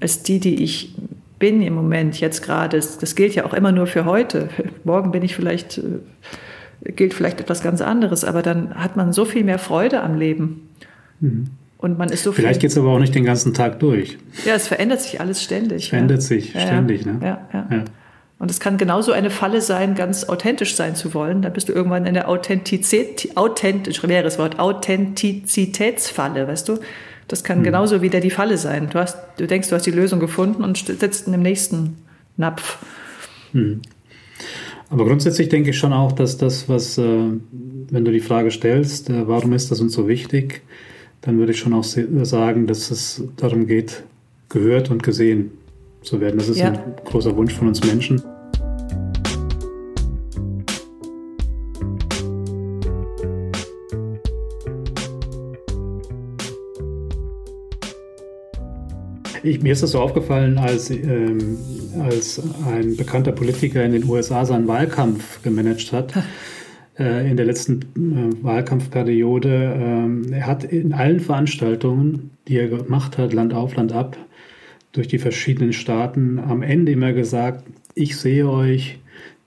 als 0.00 0.22
die, 0.22 0.40
die 0.40 0.62
ich 0.62 0.94
bin 1.38 1.62
im 1.62 1.74
Moment, 1.74 2.18
jetzt 2.20 2.42
gerade, 2.42 2.78
das 2.78 3.14
gilt 3.14 3.34
ja 3.34 3.44
auch 3.44 3.54
immer 3.54 3.72
nur 3.72 3.86
für 3.86 4.04
heute. 4.04 4.48
Morgen 4.84 5.10
bin 5.10 5.22
ich 5.22 5.34
vielleicht 5.34 5.78
äh, 5.78 5.82
gilt 6.94 7.14
vielleicht 7.14 7.40
etwas 7.40 7.62
ganz 7.62 7.80
anderes, 7.80 8.24
aber 8.24 8.42
dann 8.42 8.74
hat 8.74 8.96
man 8.96 9.12
so 9.12 9.24
viel 9.24 9.44
mehr 9.44 9.58
Freude 9.58 10.02
am 10.02 10.16
Leben. 10.16 10.68
Mhm. 11.20 11.46
Und 11.78 11.98
man 11.98 12.08
ist 12.08 12.22
so 12.22 12.32
Vielleicht 12.32 12.60
geht 12.60 12.70
es 12.70 12.78
aber 12.78 12.88
auch 12.90 12.98
nicht 12.98 13.14
den 13.14 13.24
ganzen 13.24 13.52
Tag 13.52 13.80
durch. 13.80 14.16
Ja, 14.44 14.54
es 14.54 14.66
verändert 14.66 15.02
sich 15.02 15.20
alles 15.20 15.42
ständig. 15.42 15.84
Es 15.84 15.88
verändert 15.90 16.18
ja. 16.18 16.26
sich 16.26 16.54
ja, 16.54 16.60
ständig, 16.60 17.04
ja. 17.04 17.12
ne? 17.12 17.18
Ja, 17.22 17.66
ja. 17.70 17.84
Und 18.38 18.50
es 18.50 18.60
kann 18.60 18.76
genauso 18.76 19.12
eine 19.12 19.30
Falle 19.30 19.62
sein, 19.62 19.94
ganz 19.94 20.24
authentisch 20.24 20.74
sein 20.74 20.94
zu 20.94 21.14
wollen. 21.14 21.40
Dann 21.42 21.52
bist 21.52 21.68
du 21.68 21.72
irgendwann 21.72 22.04
in 22.04 22.14
der 22.14 22.28
Authentizität, 22.28 23.36
authentisch, 23.36 23.96
schweres 23.96 24.38
Wort, 24.38 24.58
Authentizitätsfalle, 24.58 26.46
weißt 26.46 26.68
du? 26.68 26.78
Das 27.28 27.44
kann 27.44 27.58
hm. 27.58 27.64
genauso 27.64 28.02
wieder 28.02 28.20
die 28.20 28.30
Falle 28.30 28.58
sein. 28.58 28.88
Du, 28.90 28.98
hast, 28.98 29.16
du 29.38 29.46
denkst, 29.46 29.68
du 29.68 29.74
hast 29.74 29.86
die 29.86 29.90
Lösung 29.90 30.20
gefunden 30.20 30.62
und 30.62 30.76
sitzt 30.78 31.26
in 31.26 31.32
dem 31.32 31.42
nächsten 31.42 31.96
Napf. 32.36 32.78
Hm. 33.52 33.80
Aber 34.88 35.04
grundsätzlich 35.04 35.48
denke 35.48 35.70
ich 35.70 35.78
schon 35.78 35.92
auch, 35.92 36.12
dass 36.12 36.36
das, 36.36 36.68
was, 36.68 36.98
äh, 36.98 37.02
wenn 37.90 38.04
du 38.04 38.12
die 38.12 38.20
Frage 38.20 38.50
stellst, 38.50 39.10
äh, 39.10 39.26
warum 39.26 39.52
ist 39.52 39.70
das 39.70 39.80
uns 39.80 39.94
so 39.94 40.06
wichtig, 40.08 40.62
dann 41.22 41.38
würde 41.38 41.52
ich 41.52 41.58
schon 41.58 41.74
auch 41.74 41.84
sagen, 41.84 42.66
dass 42.66 42.90
es 42.90 43.24
darum 43.36 43.66
geht, 43.66 44.04
gehört 44.48 44.90
und 44.90 45.02
gesehen 45.02 45.50
zu 46.02 46.20
werden. 46.20 46.38
Das 46.38 46.48
ist 46.48 46.58
ja. 46.58 46.68
ein 46.68 46.94
großer 47.04 47.36
Wunsch 47.36 47.54
von 47.54 47.68
uns 47.68 47.84
Menschen. 47.84 48.22
Ich, 59.46 59.62
mir 59.62 59.72
ist 59.72 59.82
das 59.82 59.92
so 59.92 60.00
aufgefallen, 60.00 60.58
als, 60.58 60.90
ähm, 60.90 61.58
als 62.00 62.42
ein 62.66 62.96
bekannter 62.96 63.32
Politiker 63.32 63.84
in 63.84 63.92
den 63.92 64.08
USA 64.08 64.44
seinen 64.44 64.66
Wahlkampf 64.66 65.42
gemanagt 65.42 65.92
hat. 65.92 66.12
äh, 66.98 67.30
in 67.30 67.36
der 67.36 67.46
letzten 67.46 67.82
äh, 67.82 68.44
Wahlkampfperiode. 68.44 69.78
Ähm, 69.78 70.32
er 70.32 70.46
hat 70.46 70.64
in 70.64 70.92
allen 70.92 71.20
Veranstaltungen, 71.20 72.30
die 72.48 72.56
er 72.56 72.68
gemacht 72.68 73.18
hat, 73.18 73.32
Land 73.32 73.54
auf, 73.54 73.76
Land 73.76 73.92
ab, 73.92 74.16
durch 74.92 75.08
die 75.08 75.18
verschiedenen 75.18 75.72
Staaten, 75.72 76.38
am 76.38 76.62
Ende 76.62 76.92
immer 76.92 77.12
gesagt, 77.12 77.64
ich 77.94 78.16
sehe 78.16 78.48
euch, 78.48 78.98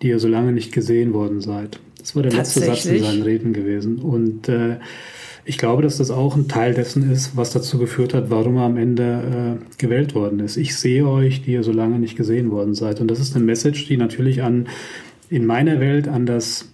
die 0.02 0.10
ihr 0.10 0.20
so 0.20 0.28
lange 0.28 0.54
nicht 0.54 0.72
gesehen 0.72 1.14
worden 1.14 1.42
seid. 1.42 1.80
Das 2.00 2.16
war 2.16 2.24
der 2.24 2.32
letzte 2.32 2.62
Satz 2.62 2.86
in 2.86 3.04
seinen 3.04 3.24
Reden 3.24 3.54
gewesen. 3.54 3.98
Und 3.98 4.48
äh, 4.48 4.78
ich 5.50 5.58
glaube, 5.58 5.82
dass 5.82 5.98
das 5.98 6.12
auch 6.12 6.36
ein 6.36 6.48
Teil 6.48 6.76
dessen 6.76 7.12
ist, 7.12 7.36
was 7.36 7.50
dazu 7.50 7.80
geführt 7.80 8.14
hat, 8.14 8.30
warum 8.30 8.58
er 8.58 8.66
am 8.66 8.78
Ende 8.78 9.58
äh, 9.60 9.76
gewählt 9.80 10.14
worden 10.14 10.42
ist. 10.42 10.58
Ich 10.58 10.78
sehe 10.78 11.08
euch, 11.08 11.42
die 11.42 11.54
ihr 11.54 11.64
so 11.64 11.72
lange 11.72 11.98
nicht 11.98 12.16
gesehen 12.16 12.52
worden 12.52 12.76
seid. 12.76 13.02
Und 13.02 13.10
das 13.10 13.20
ist 13.20 13.36
eine 13.36 13.44
Message, 13.44 13.88
die 13.88 13.98
natürlich 13.98 14.44
an 14.44 14.68
in 15.28 15.48
meiner 15.48 15.80
Welt 15.80 16.08
an 16.08 16.28
das 16.28 16.70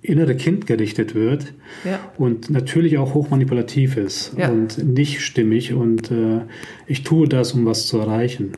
innere 0.00 0.36
Kind 0.36 0.66
gerichtet 0.66 1.14
wird 1.14 1.52
ja. 1.84 2.00
und 2.16 2.48
natürlich 2.48 2.96
auch 2.96 3.12
hochmanipulativ 3.12 3.98
ist 3.98 4.32
ja. 4.38 4.48
und 4.48 4.78
nicht 4.78 5.20
stimmig. 5.20 5.74
Und 5.74 6.10
äh, 6.10 6.40
ich 6.86 7.02
tue 7.02 7.28
das, 7.28 7.52
um 7.52 7.66
was 7.66 7.88
zu 7.88 7.98
erreichen. 7.98 8.52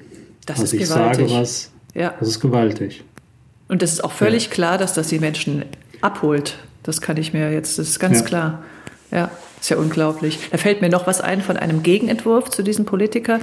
Das 0.47 0.61
also 0.61 0.76
ist 0.76 0.83
ich 0.83 0.88
gewaltig. 0.88 1.28
sage 1.28 1.40
was, 1.40 1.73
ja. 1.97 2.14
das 2.21 2.28
ist 2.28 2.40
gewaltig. 2.40 3.02
Und 3.66 3.83
es 3.83 3.95
ist 3.95 4.04
auch 4.04 4.12
völlig 4.12 4.50
klar, 4.50 4.78
dass 4.78 4.95
das 4.95 5.09
die 5.09 5.19
Menschen 5.19 5.64
abholt. 6.02 6.57
Das 6.85 7.00
kann 7.00 7.16
ich 7.16 7.33
mir 7.33 7.52
jetzt, 7.52 7.80
das 7.80 7.88
ist 7.88 7.99
ganz 7.99 8.25
klar. 8.25 8.62
Ja, 9.11 9.31
ist 9.61 9.71
ja 9.71 9.76
unglaublich. 9.76 10.38
Da 10.50 10.59
fällt 10.59 10.81
mir 10.81 10.88
noch 10.88 11.07
was 11.07 11.21
ein 11.21 11.43
von 11.43 11.57
einem 11.57 11.83
Gegenentwurf 11.83 12.50
zu 12.50 12.62
diesem 12.62 12.85
Politiker, 12.85 13.40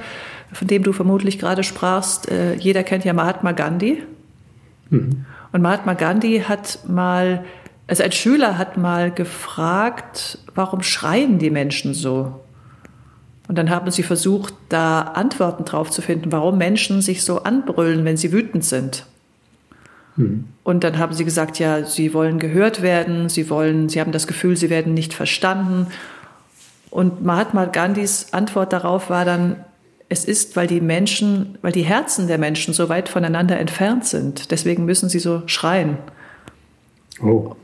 von 0.52 0.66
dem 0.66 0.82
du 0.82 0.92
vermutlich 0.92 1.38
gerade 1.38 1.62
sprachst. 1.62 2.30
Äh, 2.30 2.54
jeder 2.54 2.82
kennt 2.82 3.04
ja 3.04 3.12
Mahatma 3.12 3.52
Gandhi. 3.52 4.02
Mhm. 4.90 5.26
Und 5.52 5.62
Mahatma 5.62 5.94
Gandhi 5.94 6.44
hat 6.46 6.80
mal, 6.88 7.44
also 7.86 8.02
ein 8.02 8.12
Schüler 8.12 8.58
hat 8.58 8.76
mal 8.76 9.10
gefragt, 9.10 10.38
warum 10.54 10.82
schreien 10.82 11.38
die 11.38 11.50
Menschen 11.50 11.94
so? 11.94 12.40
Und 13.46 13.56
dann 13.56 13.70
haben 13.70 13.90
sie 13.90 14.02
versucht, 14.02 14.52
da 14.68 15.00
Antworten 15.00 15.64
drauf 15.64 15.90
zu 15.90 16.02
finden, 16.02 16.32
warum 16.32 16.58
Menschen 16.58 17.00
sich 17.00 17.24
so 17.24 17.42
anbrüllen, 17.42 18.04
wenn 18.04 18.18
sie 18.18 18.30
wütend 18.30 18.62
sind. 18.64 19.06
Mhm. 20.18 20.44
Und 20.64 20.84
dann 20.84 20.98
haben 20.98 21.14
sie 21.14 21.24
gesagt, 21.24 21.58
ja, 21.58 21.84
sie 21.84 22.12
wollen 22.12 22.38
gehört 22.38 22.82
werden, 22.82 23.30
sie 23.30 23.48
wollen, 23.48 23.88
sie 23.88 24.00
haben 24.00 24.12
das 24.12 24.26
Gefühl, 24.26 24.56
sie 24.56 24.68
werden 24.68 24.92
nicht 24.92 25.14
verstanden. 25.14 25.86
Und 26.90 27.24
Mahatma 27.24 27.64
Gandhis 27.66 28.32
Antwort 28.32 28.72
darauf 28.72 29.08
war 29.08 29.24
dann, 29.24 29.56
es 30.10 30.24
ist, 30.24 30.56
weil 30.56 30.66
die 30.66 30.80
Menschen, 30.80 31.58
weil 31.62 31.72
die 31.72 31.82
Herzen 31.82 32.28
der 32.28 32.38
Menschen 32.38 32.74
so 32.74 32.88
weit 32.88 33.08
voneinander 33.08 33.58
entfernt 33.58 34.06
sind. 34.06 34.50
Deswegen 34.50 34.84
müssen 34.84 35.08
sie 35.08 35.18
so 35.18 35.42
schreien. 35.46 35.98
Oh. 37.22 37.54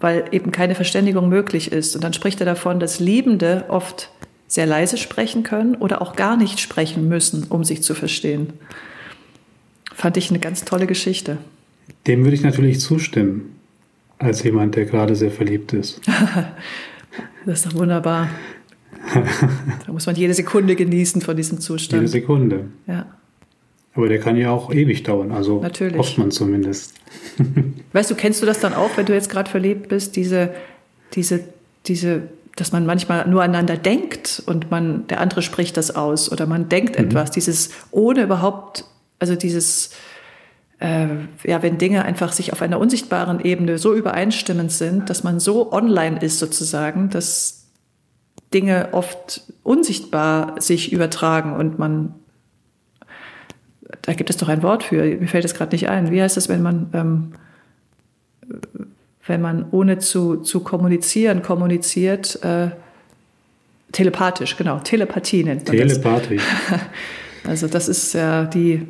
Weil 0.00 0.24
eben 0.32 0.52
keine 0.52 0.74
Verständigung 0.74 1.28
möglich 1.28 1.70
ist. 1.70 1.94
Und 1.94 2.02
dann 2.02 2.14
spricht 2.14 2.40
er 2.40 2.46
davon, 2.46 2.80
dass 2.80 2.98
Liebende 2.98 3.66
oft 3.68 4.10
sehr 4.48 4.66
leise 4.66 4.96
sprechen 4.96 5.42
können 5.42 5.74
oder 5.74 6.00
auch 6.00 6.16
gar 6.16 6.36
nicht 6.36 6.60
sprechen 6.60 7.08
müssen, 7.08 7.44
um 7.48 7.62
sich 7.62 7.82
zu 7.82 7.94
verstehen. 7.94 8.54
Fand 9.94 10.16
ich 10.16 10.30
eine 10.30 10.40
ganz 10.40 10.64
tolle 10.64 10.86
Geschichte. 10.86 11.38
Dem 12.06 12.24
würde 12.24 12.34
ich 12.34 12.42
natürlich 12.42 12.80
zustimmen, 12.80 13.56
als 14.18 14.42
jemand, 14.42 14.74
der 14.76 14.86
gerade 14.86 15.14
sehr 15.14 15.30
verliebt 15.30 15.72
ist. 15.72 16.00
das 17.46 17.60
ist 17.60 17.66
doch 17.66 17.78
wunderbar. 17.78 18.28
da 19.86 19.92
muss 19.92 20.06
man 20.06 20.16
jede 20.16 20.34
Sekunde 20.34 20.76
genießen 20.76 21.22
von 21.22 21.36
diesem 21.36 21.60
Zustand. 21.60 22.02
Jede 22.02 22.08
Sekunde. 22.10 22.66
Ja. 22.86 23.06
Aber 23.94 24.08
der 24.08 24.18
kann 24.18 24.36
ja 24.36 24.50
auch 24.50 24.72
ewig 24.72 25.04
dauern, 25.04 25.30
also 25.30 25.60
Natürlich. 25.60 25.96
hofft 25.96 26.18
man 26.18 26.32
zumindest. 26.32 26.94
weißt 27.92 28.10
du, 28.10 28.16
kennst 28.16 28.42
du 28.42 28.46
das 28.46 28.58
dann 28.58 28.74
auch, 28.74 28.90
wenn 28.96 29.06
du 29.06 29.14
jetzt 29.14 29.30
gerade 29.30 29.48
verliebt 29.48 29.88
bist, 29.88 30.16
diese, 30.16 30.50
diese, 31.14 31.40
diese, 31.86 32.22
dass 32.56 32.72
man 32.72 32.86
manchmal 32.86 33.28
nur 33.28 33.42
aneinander 33.42 33.76
denkt 33.76 34.42
und 34.46 34.70
man, 34.72 35.06
der 35.06 35.20
andere 35.20 35.42
spricht 35.42 35.76
das 35.76 35.94
aus 35.94 36.32
oder 36.32 36.46
man 36.46 36.68
denkt 36.68 36.98
mhm. 36.98 37.04
etwas, 37.06 37.30
dieses 37.30 37.70
ohne 37.92 38.24
überhaupt 38.24 38.84
also 39.18 39.36
dieses, 39.36 39.90
äh, 40.80 41.06
ja, 41.44 41.62
wenn 41.62 41.78
Dinge 41.78 42.04
einfach 42.04 42.32
sich 42.32 42.52
auf 42.52 42.62
einer 42.62 42.78
unsichtbaren 42.78 43.40
Ebene 43.40 43.78
so 43.78 43.94
übereinstimmend 43.94 44.72
sind, 44.72 45.10
dass 45.10 45.24
man 45.24 45.40
so 45.40 45.72
online 45.72 46.20
ist 46.20 46.38
sozusagen, 46.38 47.10
dass 47.10 47.64
Dinge 48.52 48.90
oft 48.92 49.42
unsichtbar 49.62 50.60
sich 50.60 50.92
übertragen 50.92 51.54
und 51.54 51.78
man, 51.78 52.14
da 54.02 54.12
gibt 54.12 54.30
es 54.30 54.36
doch 54.36 54.48
ein 54.48 54.62
Wort 54.62 54.84
für, 54.84 55.02
mir 55.02 55.28
fällt 55.28 55.44
es 55.44 55.54
gerade 55.54 55.74
nicht 55.74 55.88
ein. 55.88 56.10
Wie 56.10 56.22
heißt 56.22 56.36
das, 56.36 56.48
wenn 56.48 56.62
man, 56.62 56.90
ähm, 56.92 57.32
wenn 59.26 59.40
man 59.40 59.66
ohne 59.70 59.98
zu, 59.98 60.36
zu 60.36 60.60
kommunizieren 60.60 61.42
kommuniziert, 61.42 62.42
äh, 62.44 62.70
telepathisch, 63.92 64.56
genau, 64.56 64.80
Telepathie 64.80 65.44
nennt 65.44 65.66
man 65.66 65.76
Telepathie. 65.76 66.36
das. 66.36 66.80
Also 67.46 67.68
das 67.68 67.88
ist 67.88 68.14
ja 68.14 68.46
die 68.46 68.86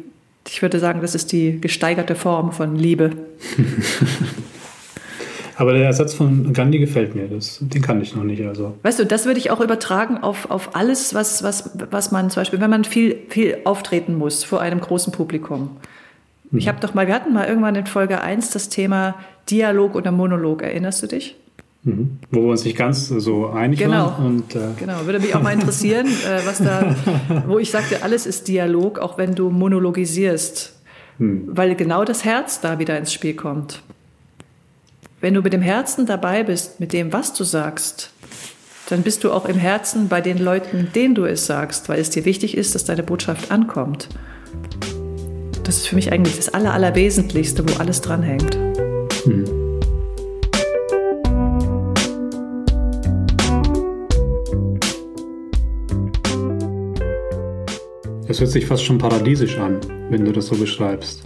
ich 0.48 0.62
würde 0.62 0.78
sagen, 0.78 1.00
das 1.00 1.14
ist 1.14 1.32
die 1.32 1.60
gesteigerte 1.60 2.14
Form 2.14 2.52
von 2.52 2.76
Liebe. 2.76 3.10
Aber 5.56 5.72
der 5.72 5.84
Ersatz 5.84 6.14
von 6.14 6.52
Gandhi 6.52 6.78
gefällt 6.78 7.14
mir, 7.14 7.28
das, 7.28 7.58
den 7.60 7.80
kann 7.80 8.00
ich 8.02 8.14
noch 8.16 8.24
nicht. 8.24 8.44
Also. 8.44 8.76
Weißt 8.82 8.98
du, 8.98 9.06
das 9.06 9.24
würde 9.24 9.38
ich 9.38 9.50
auch 9.50 9.60
übertragen 9.60 10.18
auf, 10.18 10.50
auf 10.50 10.74
alles, 10.74 11.14
was, 11.14 11.44
was, 11.44 11.70
was 11.90 12.10
man 12.10 12.28
zum 12.30 12.40
Beispiel, 12.40 12.60
wenn 12.60 12.70
man 12.70 12.84
viel, 12.84 13.18
viel 13.28 13.58
auftreten 13.64 14.16
muss 14.16 14.42
vor 14.42 14.60
einem 14.60 14.80
großen 14.80 15.12
Publikum. 15.12 15.76
Mhm. 16.50 16.58
Ich 16.58 16.66
habe 16.66 16.80
doch 16.80 16.94
mal, 16.94 17.06
wir 17.06 17.14
hatten 17.14 17.32
mal 17.32 17.46
irgendwann 17.46 17.76
in 17.76 17.86
Folge 17.86 18.20
1 18.20 18.50
das 18.50 18.68
Thema 18.68 19.14
Dialog 19.48 19.94
oder 19.94 20.10
Monolog, 20.10 20.62
erinnerst 20.62 21.02
du 21.02 21.06
dich? 21.06 21.36
Mhm. 21.84 22.18
Wo 22.30 22.40
wir 22.42 22.50
uns 22.50 22.64
nicht 22.64 22.78
ganz 22.78 23.08
so 23.08 23.48
einig 23.48 23.78
genau. 23.78 24.06
waren. 24.06 24.26
Und, 24.26 24.56
äh 24.56 24.68
genau, 24.78 25.04
würde 25.04 25.20
mich 25.20 25.34
auch 25.34 25.42
mal 25.42 25.52
interessieren, 25.52 26.06
äh, 26.26 26.46
was 26.46 26.58
da, 26.58 26.96
wo 27.46 27.58
ich 27.58 27.70
sagte, 27.70 28.02
alles 28.02 28.24
ist 28.24 28.48
Dialog, 28.48 28.98
auch 28.98 29.18
wenn 29.18 29.34
du 29.34 29.50
monologisierst, 29.50 30.72
hm. 31.18 31.42
weil 31.46 31.74
genau 31.74 32.04
das 32.04 32.24
Herz 32.24 32.60
da 32.60 32.78
wieder 32.78 32.96
ins 32.96 33.12
Spiel 33.12 33.34
kommt. 33.34 33.82
Wenn 35.20 35.34
du 35.34 35.42
mit 35.42 35.52
dem 35.52 35.62
Herzen 35.62 36.06
dabei 36.06 36.42
bist, 36.42 36.80
mit 36.80 36.92
dem, 36.92 37.12
was 37.12 37.34
du 37.34 37.44
sagst, 37.44 38.10
dann 38.88 39.02
bist 39.02 39.24
du 39.24 39.32
auch 39.32 39.46
im 39.46 39.56
Herzen 39.56 40.08
bei 40.08 40.20
den 40.20 40.38
Leuten, 40.38 40.88
denen 40.94 41.14
du 41.14 41.24
es 41.24 41.46
sagst, 41.46 41.88
weil 41.88 42.00
es 42.00 42.10
dir 42.10 42.24
wichtig 42.24 42.56
ist, 42.56 42.74
dass 42.74 42.84
deine 42.84 43.02
Botschaft 43.02 43.50
ankommt. 43.50 44.08
Das 45.64 45.76
ist 45.76 45.88
für 45.88 45.96
mich 45.96 46.12
eigentlich 46.12 46.36
das 46.36 46.50
Aller, 46.50 46.74
Allerwesentlichste, 46.74 47.66
wo 47.66 47.78
alles 47.78 48.02
dranhängt. 48.02 48.58
Das 58.34 58.40
hört 58.40 58.50
sich 58.50 58.66
fast 58.66 58.82
schon 58.82 58.98
paradiesisch 58.98 59.58
an, 59.58 59.78
wenn 60.10 60.24
du 60.24 60.32
das 60.32 60.46
so 60.46 60.56
beschreibst. 60.56 61.22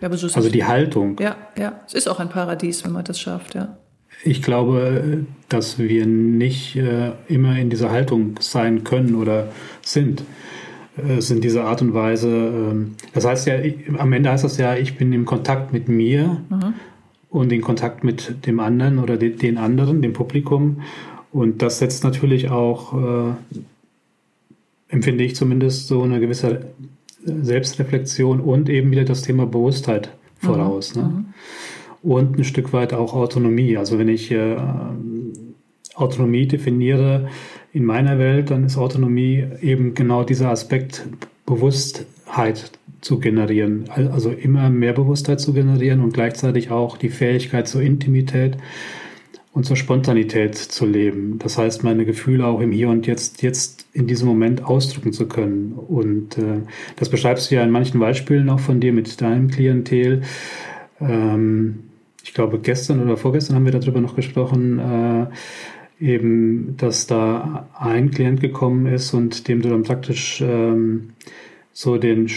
Ja, 0.00 0.08
aber 0.08 0.16
so 0.16 0.26
ist 0.26 0.36
also 0.36 0.50
die 0.50 0.64
Haltung. 0.64 1.16
Ja, 1.20 1.36
ja. 1.56 1.80
Es 1.86 1.94
ist 1.94 2.08
auch 2.08 2.18
ein 2.18 2.28
Paradies, 2.28 2.84
wenn 2.84 2.90
man 2.90 3.04
das 3.04 3.20
schafft, 3.20 3.54
ja. 3.54 3.76
Ich 4.24 4.42
glaube, 4.42 5.26
dass 5.48 5.78
wir 5.78 6.06
nicht 6.06 6.74
äh, 6.74 7.12
immer 7.28 7.56
in 7.56 7.70
dieser 7.70 7.92
Haltung 7.92 8.34
sein 8.40 8.82
können 8.82 9.14
oder 9.14 9.52
sind. 9.82 10.24
Es 10.96 11.30
in 11.30 11.40
dieser 11.40 11.66
Art 11.66 11.82
und 11.82 11.94
Weise. 11.94 12.28
Ähm, 12.28 12.96
das 13.12 13.24
heißt 13.24 13.46
ja, 13.46 13.60
ich, 13.60 13.88
am 13.96 14.12
Ende 14.12 14.32
heißt 14.32 14.42
das 14.42 14.58
ja, 14.58 14.74
ich 14.74 14.98
bin 14.98 15.12
im 15.12 15.26
Kontakt 15.26 15.72
mit 15.72 15.88
mir 15.88 16.42
mhm. 16.48 16.74
und 17.28 17.52
in 17.52 17.60
Kontakt 17.60 18.02
mit 18.02 18.44
dem 18.44 18.58
anderen 18.58 18.98
oder 18.98 19.16
de, 19.16 19.36
den 19.36 19.56
anderen, 19.56 20.02
dem 20.02 20.14
Publikum. 20.14 20.82
Und 21.30 21.62
das 21.62 21.78
setzt 21.78 22.02
natürlich 22.02 22.50
auch 22.50 22.92
äh, 22.94 23.34
empfinde 24.90 25.24
ich 25.24 25.36
zumindest 25.36 25.88
so 25.88 26.02
eine 26.02 26.20
gewisse 26.20 26.66
Selbstreflexion 27.24 28.40
und 28.40 28.68
eben 28.68 28.90
wieder 28.90 29.04
das 29.04 29.22
Thema 29.22 29.46
Bewusstheit 29.46 30.10
voraus. 30.38 30.94
Mhm. 30.94 31.02
Ne? 31.02 31.08
Mhm. 31.08 31.24
Und 32.02 32.38
ein 32.38 32.44
Stück 32.44 32.72
weit 32.72 32.94
auch 32.94 33.14
Autonomie. 33.14 33.76
Also 33.76 33.98
wenn 33.98 34.08
ich 34.08 34.30
äh, 34.30 34.56
Autonomie 35.94 36.46
definiere 36.46 37.28
in 37.72 37.84
meiner 37.84 38.18
Welt, 38.18 38.50
dann 38.50 38.64
ist 38.64 38.78
Autonomie 38.78 39.44
eben 39.60 39.94
genau 39.94 40.24
dieser 40.24 40.50
Aspekt 40.50 41.06
Bewusstheit 41.44 42.70
zu 43.00 43.18
generieren. 43.18 43.84
Also 43.90 44.30
immer 44.30 44.70
mehr 44.70 44.92
Bewusstheit 44.92 45.40
zu 45.40 45.52
generieren 45.52 46.00
und 46.00 46.14
gleichzeitig 46.14 46.70
auch 46.70 46.96
die 46.96 47.10
Fähigkeit 47.10 47.68
zur 47.68 47.82
Intimität 47.82 48.56
und 49.52 49.64
zur 49.64 49.76
Spontanität 49.76 50.54
zu 50.54 50.86
leben. 50.86 51.38
Das 51.38 51.58
heißt, 51.58 51.82
meine 51.82 52.04
Gefühle 52.04 52.46
auch 52.46 52.60
im 52.60 52.70
Hier 52.70 52.88
und 52.88 53.06
Jetzt, 53.06 53.42
jetzt 53.42 53.86
in 53.92 54.06
diesem 54.06 54.28
Moment 54.28 54.64
ausdrücken 54.64 55.12
zu 55.12 55.26
können. 55.26 55.72
Und 55.72 56.38
äh, 56.38 56.60
das 56.96 57.08
beschreibst 57.08 57.50
du 57.50 57.56
ja 57.56 57.64
in 57.64 57.70
manchen 57.70 57.98
Beispielen 57.98 58.48
auch 58.48 58.60
von 58.60 58.80
dir 58.80 58.92
mit 58.92 59.20
deinem 59.20 59.48
Klientel. 59.48 60.22
Ähm, 61.00 61.80
ich 62.22 62.32
glaube, 62.32 62.60
gestern 62.60 63.02
oder 63.02 63.16
vorgestern 63.16 63.56
haben 63.56 63.64
wir 63.64 63.72
darüber 63.72 64.00
noch 64.00 64.14
gesprochen, 64.14 64.78
äh, 64.78 65.26
eben, 66.00 66.76
dass 66.76 67.08
da 67.08 67.68
ein 67.78 68.12
Klient 68.12 68.40
gekommen 68.40 68.86
ist 68.86 69.12
und 69.14 69.48
dem 69.48 69.62
du 69.62 69.68
dann 69.68 69.82
praktisch 69.82 70.40
ähm, 70.40 71.10
so 71.72 71.98
den 71.98 72.28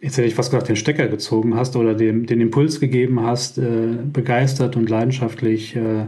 jetzt 0.00 0.16
hätte 0.16 0.26
ich 0.26 0.34
fast 0.34 0.50
gesagt, 0.50 0.68
den 0.68 0.76
Stecker 0.76 1.08
gezogen 1.08 1.56
hast 1.56 1.76
oder 1.76 1.94
den, 1.94 2.26
den 2.26 2.40
Impuls 2.40 2.80
gegeben 2.80 3.20
hast, 3.22 3.58
äh, 3.58 3.96
begeistert 4.12 4.76
und 4.76 4.88
leidenschaftlich 4.88 5.76
äh, 5.76 6.06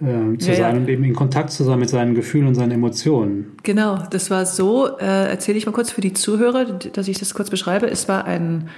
äh, 0.00 0.38
zu 0.38 0.50
ja, 0.50 0.56
sein 0.56 0.74
ja. 0.74 0.80
und 0.80 0.88
eben 0.88 1.04
in 1.04 1.14
Kontakt 1.14 1.50
zu 1.50 1.64
sein 1.64 1.78
mit 1.78 1.90
seinen 1.90 2.14
Gefühlen 2.14 2.46
und 2.46 2.54
seinen 2.54 2.72
Emotionen. 2.72 3.52
Genau, 3.62 3.98
das 4.10 4.30
war 4.30 4.46
so, 4.46 4.96
äh, 4.98 5.28
erzähle 5.28 5.58
ich 5.58 5.66
mal 5.66 5.72
kurz 5.72 5.90
für 5.90 6.00
die 6.00 6.14
Zuhörer, 6.14 6.64
dass 6.64 7.08
ich 7.08 7.18
das 7.18 7.34
kurz 7.34 7.50
beschreibe. 7.50 7.86
Es 7.86 8.08
war 8.08 8.24
ein, 8.24 8.68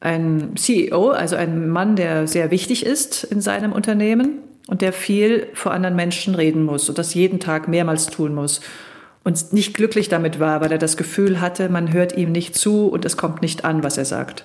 ein 0.00 0.56
CEO, 0.56 1.10
also 1.10 1.36
ein 1.36 1.68
Mann, 1.68 1.96
der 1.96 2.26
sehr 2.26 2.50
wichtig 2.50 2.84
ist 2.84 3.24
in 3.24 3.40
seinem 3.40 3.72
Unternehmen 3.72 4.38
und 4.66 4.82
der 4.82 4.92
viel 4.92 5.46
vor 5.54 5.72
anderen 5.72 5.96
Menschen 5.96 6.34
reden 6.34 6.64
muss 6.64 6.88
und 6.88 6.98
das 6.98 7.14
jeden 7.14 7.40
Tag 7.40 7.68
mehrmals 7.68 8.06
tun 8.06 8.34
muss 8.34 8.60
und 9.28 9.52
nicht 9.52 9.74
glücklich 9.74 10.08
damit 10.08 10.40
war, 10.40 10.62
weil 10.62 10.72
er 10.72 10.78
das 10.78 10.96
Gefühl 10.96 11.38
hatte, 11.38 11.68
man 11.68 11.92
hört 11.92 12.16
ihm 12.16 12.32
nicht 12.32 12.54
zu 12.54 12.86
und 12.88 13.04
es 13.04 13.18
kommt 13.18 13.42
nicht 13.42 13.62
an, 13.62 13.82
was 13.82 13.98
er 13.98 14.06
sagt. 14.06 14.42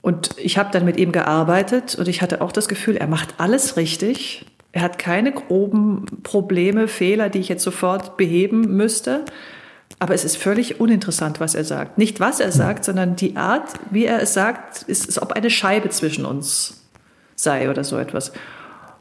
Und 0.00 0.30
ich 0.38 0.56
habe 0.56 0.70
dann 0.72 0.86
mit 0.86 0.96
ihm 0.96 1.12
gearbeitet 1.12 1.94
und 1.94 2.08
ich 2.08 2.22
hatte 2.22 2.40
auch 2.40 2.50
das 2.50 2.66
Gefühl, 2.66 2.96
er 2.96 3.08
macht 3.08 3.34
alles 3.36 3.76
richtig. 3.76 4.46
Er 4.72 4.80
hat 4.80 4.98
keine 4.98 5.32
groben 5.32 6.06
Probleme, 6.22 6.88
Fehler, 6.88 7.28
die 7.28 7.40
ich 7.40 7.50
jetzt 7.50 7.62
sofort 7.62 8.16
beheben 8.16 8.74
müsste. 8.74 9.26
Aber 9.98 10.14
es 10.14 10.24
ist 10.24 10.38
völlig 10.38 10.80
uninteressant, 10.80 11.38
was 11.38 11.54
er 11.54 11.64
sagt. 11.64 11.98
Nicht 11.98 12.20
was 12.20 12.40
er 12.40 12.52
sagt, 12.52 12.86
sondern 12.86 13.16
die 13.16 13.36
Art, 13.36 13.68
wie 13.90 14.06
er 14.06 14.22
es 14.22 14.32
sagt, 14.32 14.80
ist, 14.84 15.08
als 15.08 15.20
ob 15.20 15.32
eine 15.32 15.50
Scheibe 15.50 15.90
zwischen 15.90 16.24
uns 16.24 16.86
sei 17.36 17.68
oder 17.68 17.84
so 17.84 17.98
etwas. 17.98 18.32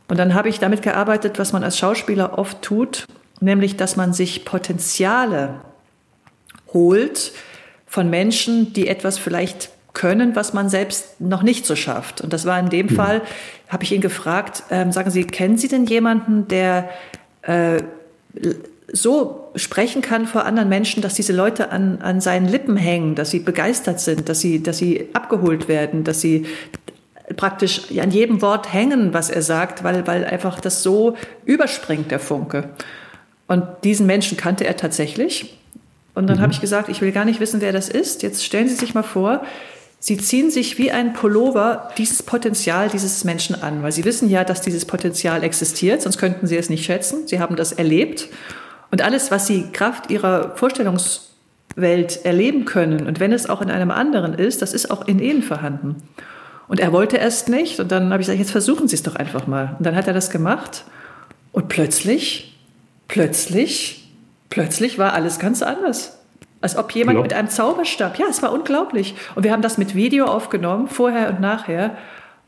Und 0.09 0.19
dann 0.19 0.33
habe 0.33 0.49
ich 0.49 0.59
damit 0.59 0.81
gearbeitet, 0.81 1.39
was 1.39 1.53
man 1.53 1.63
als 1.63 1.77
Schauspieler 1.77 2.37
oft 2.37 2.61
tut 2.61 3.07
nämlich 3.43 3.77
dass 3.77 3.95
man 3.95 4.13
sich 4.13 4.45
Potenziale 4.45 5.61
holt 6.73 7.33
von 7.85 8.09
Menschen, 8.09 8.73
die 8.73 8.87
etwas 8.87 9.17
vielleicht 9.17 9.69
können, 9.93 10.35
was 10.35 10.53
man 10.53 10.69
selbst 10.69 11.21
noch 11.21 11.43
nicht 11.43 11.65
so 11.65 11.75
schafft. 11.75 12.21
Und 12.21 12.33
das 12.33 12.45
war 12.45 12.59
in 12.59 12.69
dem 12.69 12.87
mhm. 12.87 12.95
Fall, 12.95 13.21
habe 13.69 13.83
ich 13.83 13.91
ihn 13.91 14.01
gefragt, 14.01 14.63
ähm, 14.71 14.91
sagen 14.91 15.11
Sie, 15.11 15.23
kennen 15.25 15.57
Sie 15.57 15.67
denn 15.67 15.85
jemanden, 15.85 16.47
der 16.47 16.89
äh, 17.43 17.83
so 18.91 19.51
sprechen 19.55 20.01
kann 20.01 20.27
vor 20.27 20.45
anderen 20.45 20.69
Menschen, 20.69 21.01
dass 21.01 21.13
diese 21.13 21.33
Leute 21.33 21.71
an, 21.71 21.99
an 22.01 22.21
seinen 22.21 22.47
Lippen 22.47 22.77
hängen, 22.77 23.15
dass 23.15 23.31
sie 23.31 23.39
begeistert 23.39 23.99
sind, 23.99 24.29
dass 24.29 24.39
sie, 24.39 24.61
dass 24.61 24.77
sie 24.77 25.09
abgeholt 25.13 25.67
werden, 25.67 26.03
dass 26.03 26.21
sie 26.21 26.45
praktisch 27.35 27.89
an 27.99 28.11
jedem 28.11 28.41
Wort 28.41 28.73
hängen, 28.73 29.13
was 29.13 29.29
er 29.29 29.41
sagt, 29.41 29.83
weil, 29.83 30.05
weil 30.05 30.25
einfach 30.25 30.59
das 30.59 30.83
so 30.83 31.15
überspringt, 31.45 32.11
der 32.11 32.19
Funke. 32.19 32.69
Und 33.47 33.63
diesen 33.83 34.05
Menschen 34.05 34.37
kannte 34.37 34.65
er 34.65 34.77
tatsächlich. 34.77 35.57
Und 36.15 36.27
dann 36.27 36.37
mhm. 36.37 36.41
habe 36.41 36.53
ich 36.53 36.61
gesagt, 36.61 36.89
ich 36.89 37.01
will 37.01 37.11
gar 37.11 37.25
nicht 37.25 37.39
wissen, 37.39 37.61
wer 37.61 37.71
das 37.71 37.89
ist. 37.89 38.23
Jetzt 38.23 38.45
stellen 38.45 38.67
Sie 38.67 38.75
sich 38.75 38.93
mal 38.93 39.03
vor, 39.03 39.43
Sie 39.99 40.17
ziehen 40.17 40.51
sich 40.51 40.77
wie 40.77 40.91
ein 40.91 41.13
Pullover 41.13 41.89
dieses 41.97 42.23
Potenzial 42.23 42.89
dieses 42.89 43.23
Menschen 43.23 43.61
an, 43.63 43.83
weil 43.83 43.93
Sie 43.93 44.03
wissen 44.03 44.29
ja, 44.29 44.43
dass 44.43 44.59
dieses 44.59 44.83
Potenzial 44.83 45.43
existiert, 45.43 46.01
sonst 46.01 46.17
könnten 46.17 46.45
Sie 46.45 46.57
es 46.57 46.69
nicht 46.69 46.83
schätzen. 46.83 47.25
Sie 47.25 47.39
haben 47.39 47.55
das 47.55 47.71
erlebt. 47.71 48.27
Und 48.91 49.01
alles, 49.01 49.31
was 49.31 49.47
Sie 49.47 49.71
Kraft 49.71 50.11
Ihrer 50.11 50.57
Vorstellungswelt 50.57 52.25
erleben 52.25 52.65
können, 52.65 53.07
und 53.07 53.21
wenn 53.21 53.31
es 53.31 53.49
auch 53.49 53.61
in 53.61 53.71
einem 53.71 53.91
anderen 53.91 54.33
ist, 54.33 54.61
das 54.61 54.73
ist 54.73 54.91
auch 54.91 55.07
in 55.07 55.19
Ihnen 55.19 55.41
vorhanden. 55.41 55.95
Und 56.67 56.81
er 56.81 56.91
wollte 56.91 57.15
erst 57.15 57.47
nicht. 57.47 57.79
Und 57.79 57.91
dann 57.93 58.11
habe 58.11 58.21
ich 58.21 58.27
gesagt, 58.27 58.39
jetzt 58.39 58.51
versuchen 58.51 58.89
Sie 58.89 58.95
es 58.95 59.03
doch 59.03 59.15
einfach 59.15 59.47
mal. 59.47 59.75
Und 59.77 59.85
dann 59.85 59.95
hat 59.95 60.07
er 60.07 60.13
das 60.13 60.29
gemacht. 60.29 60.83
Und 61.53 61.69
plötzlich 61.69 62.52
plötzlich, 63.07 64.09
plötzlich 64.49 64.97
war 64.97 65.13
alles 65.13 65.39
ganz 65.39 65.61
anders. 65.61 66.19
Als 66.61 66.77
ob 66.77 66.91
jemand 66.91 67.15
Glaub. 67.15 67.23
mit 67.23 67.33
einem 67.33 67.49
Zauberstab, 67.49 68.17
ja, 68.17 68.27
es 68.29 68.41
war 68.41 68.53
unglaublich. 68.53 69.15
Und 69.35 69.43
wir 69.43 69.51
haben 69.51 69.61
das 69.61 69.77
mit 69.77 69.95
Video 69.95 70.25
aufgenommen, 70.25 70.87
vorher 70.87 71.29
und 71.29 71.41
nachher. 71.41 71.97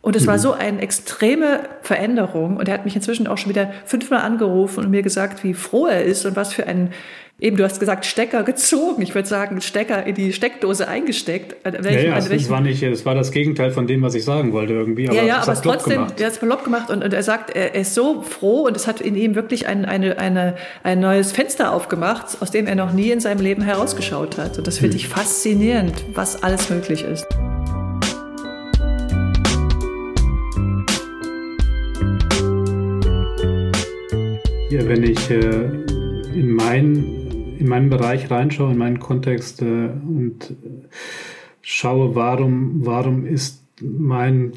Und 0.06 0.16
es 0.16 0.24
mhm. 0.24 0.28
war 0.28 0.38
so 0.38 0.54
eine 0.54 0.82
extreme 0.82 1.62
Veränderung. 1.82 2.58
Und 2.58 2.68
er 2.68 2.76
hat 2.76 2.86
mich 2.86 2.96
inzwischen 2.96 3.26
auch 3.26 3.40
schon 3.40 3.50
wieder 3.50 3.72
fünfmal 3.86 4.22
angerufen 4.22 4.86
und 4.86 4.92
mir 4.92 5.02
gesagt, 5.02 5.44
wie 5.44 5.56
froh 5.56 5.88
er 5.88 6.04
ist 6.04 6.28
und 6.28 6.36
was 6.36 6.54
für 6.54 6.68
ein 6.68 6.92
Eben, 7.38 7.58
du 7.58 7.66
hast 7.66 7.82
gesagt, 7.82 8.06
Stecker 8.06 8.44
gezogen. 8.44 9.02
Ich 9.02 9.14
würde 9.14 9.28
sagen, 9.28 9.60
Stecker 9.60 10.06
in 10.06 10.16
die 10.16 10.32
Steckdose 10.32 10.88
eingesteckt. 10.88 11.58
Welchen, 11.66 12.12
ja, 12.12 12.20
ja, 12.20 12.30
das 12.30 12.50
war 12.50 12.62
nicht, 12.62 12.82
das 12.82 13.06
war 13.06 13.14
das 13.14 13.32
Gegenteil 13.32 13.72
von 13.72 13.88
dem, 13.88 14.04
was 14.04 14.16
ich 14.16 14.24
sagen 14.24 14.54
wollte 14.54 14.72
irgendwie. 14.72 15.10
Aber 15.10 15.18
ja, 15.18 15.26
ja, 15.26 15.42
aber 15.42 15.52
es 15.52 15.60
trotzdem, 15.60 15.96
gemacht. 15.96 16.20
er 16.20 16.28
hat 16.28 16.34
es 16.34 16.38
verlobt 16.38 16.64
gemacht 16.64 16.90
und, 16.90 17.04
und, 17.04 17.12
er 17.12 17.24
sagt, 17.24 17.50
er 17.50 17.76
ist 17.76 17.94
so 17.94 18.22
froh 18.22 18.68
und 18.68 18.78
es 18.78 18.88
hat 18.88 19.02
in 19.02 19.18
ihm 19.18 19.36
wirklich 19.36 19.68
ein, 19.68 19.84
eine, 19.84 20.18
eine, 20.18 20.56
ein 20.84 21.02
neues 21.02 21.34
Fenster 21.34 21.74
aufgemacht, 21.74 22.38
aus 22.40 22.52
dem 22.52 22.68
er 22.68 22.76
noch 22.76 22.94
nie 22.94 23.12
in 23.12 23.20
seinem 23.20 23.42
Leben 23.42 23.64
herausgeschaut 23.64 24.38
hat. 24.38 24.58
Und 24.58 24.66
das 24.66 24.78
finde 24.78 24.94
hm. 24.94 25.00
ich 25.00 25.10
faszinierend, 25.10 26.06
was 26.14 26.42
alles 26.42 26.70
möglich 26.70 27.04
ist. 27.04 27.28
Wenn 34.88 35.04
ich 35.04 35.30
äh, 35.30 35.66
in 36.34 36.52
meinen 36.52 37.26
in 37.58 37.68
meinen 37.68 37.90
Bereich 37.90 38.30
reinschaue, 38.30 38.72
in 38.72 38.78
meinen 38.78 39.00
Kontext 39.00 39.62
äh, 39.62 39.66
und 39.66 40.54
schaue, 41.62 42.16
warum, 42.16 42.86
warum 42.86 43.26
ist 43.26 43.64
mein, 43.82 44.54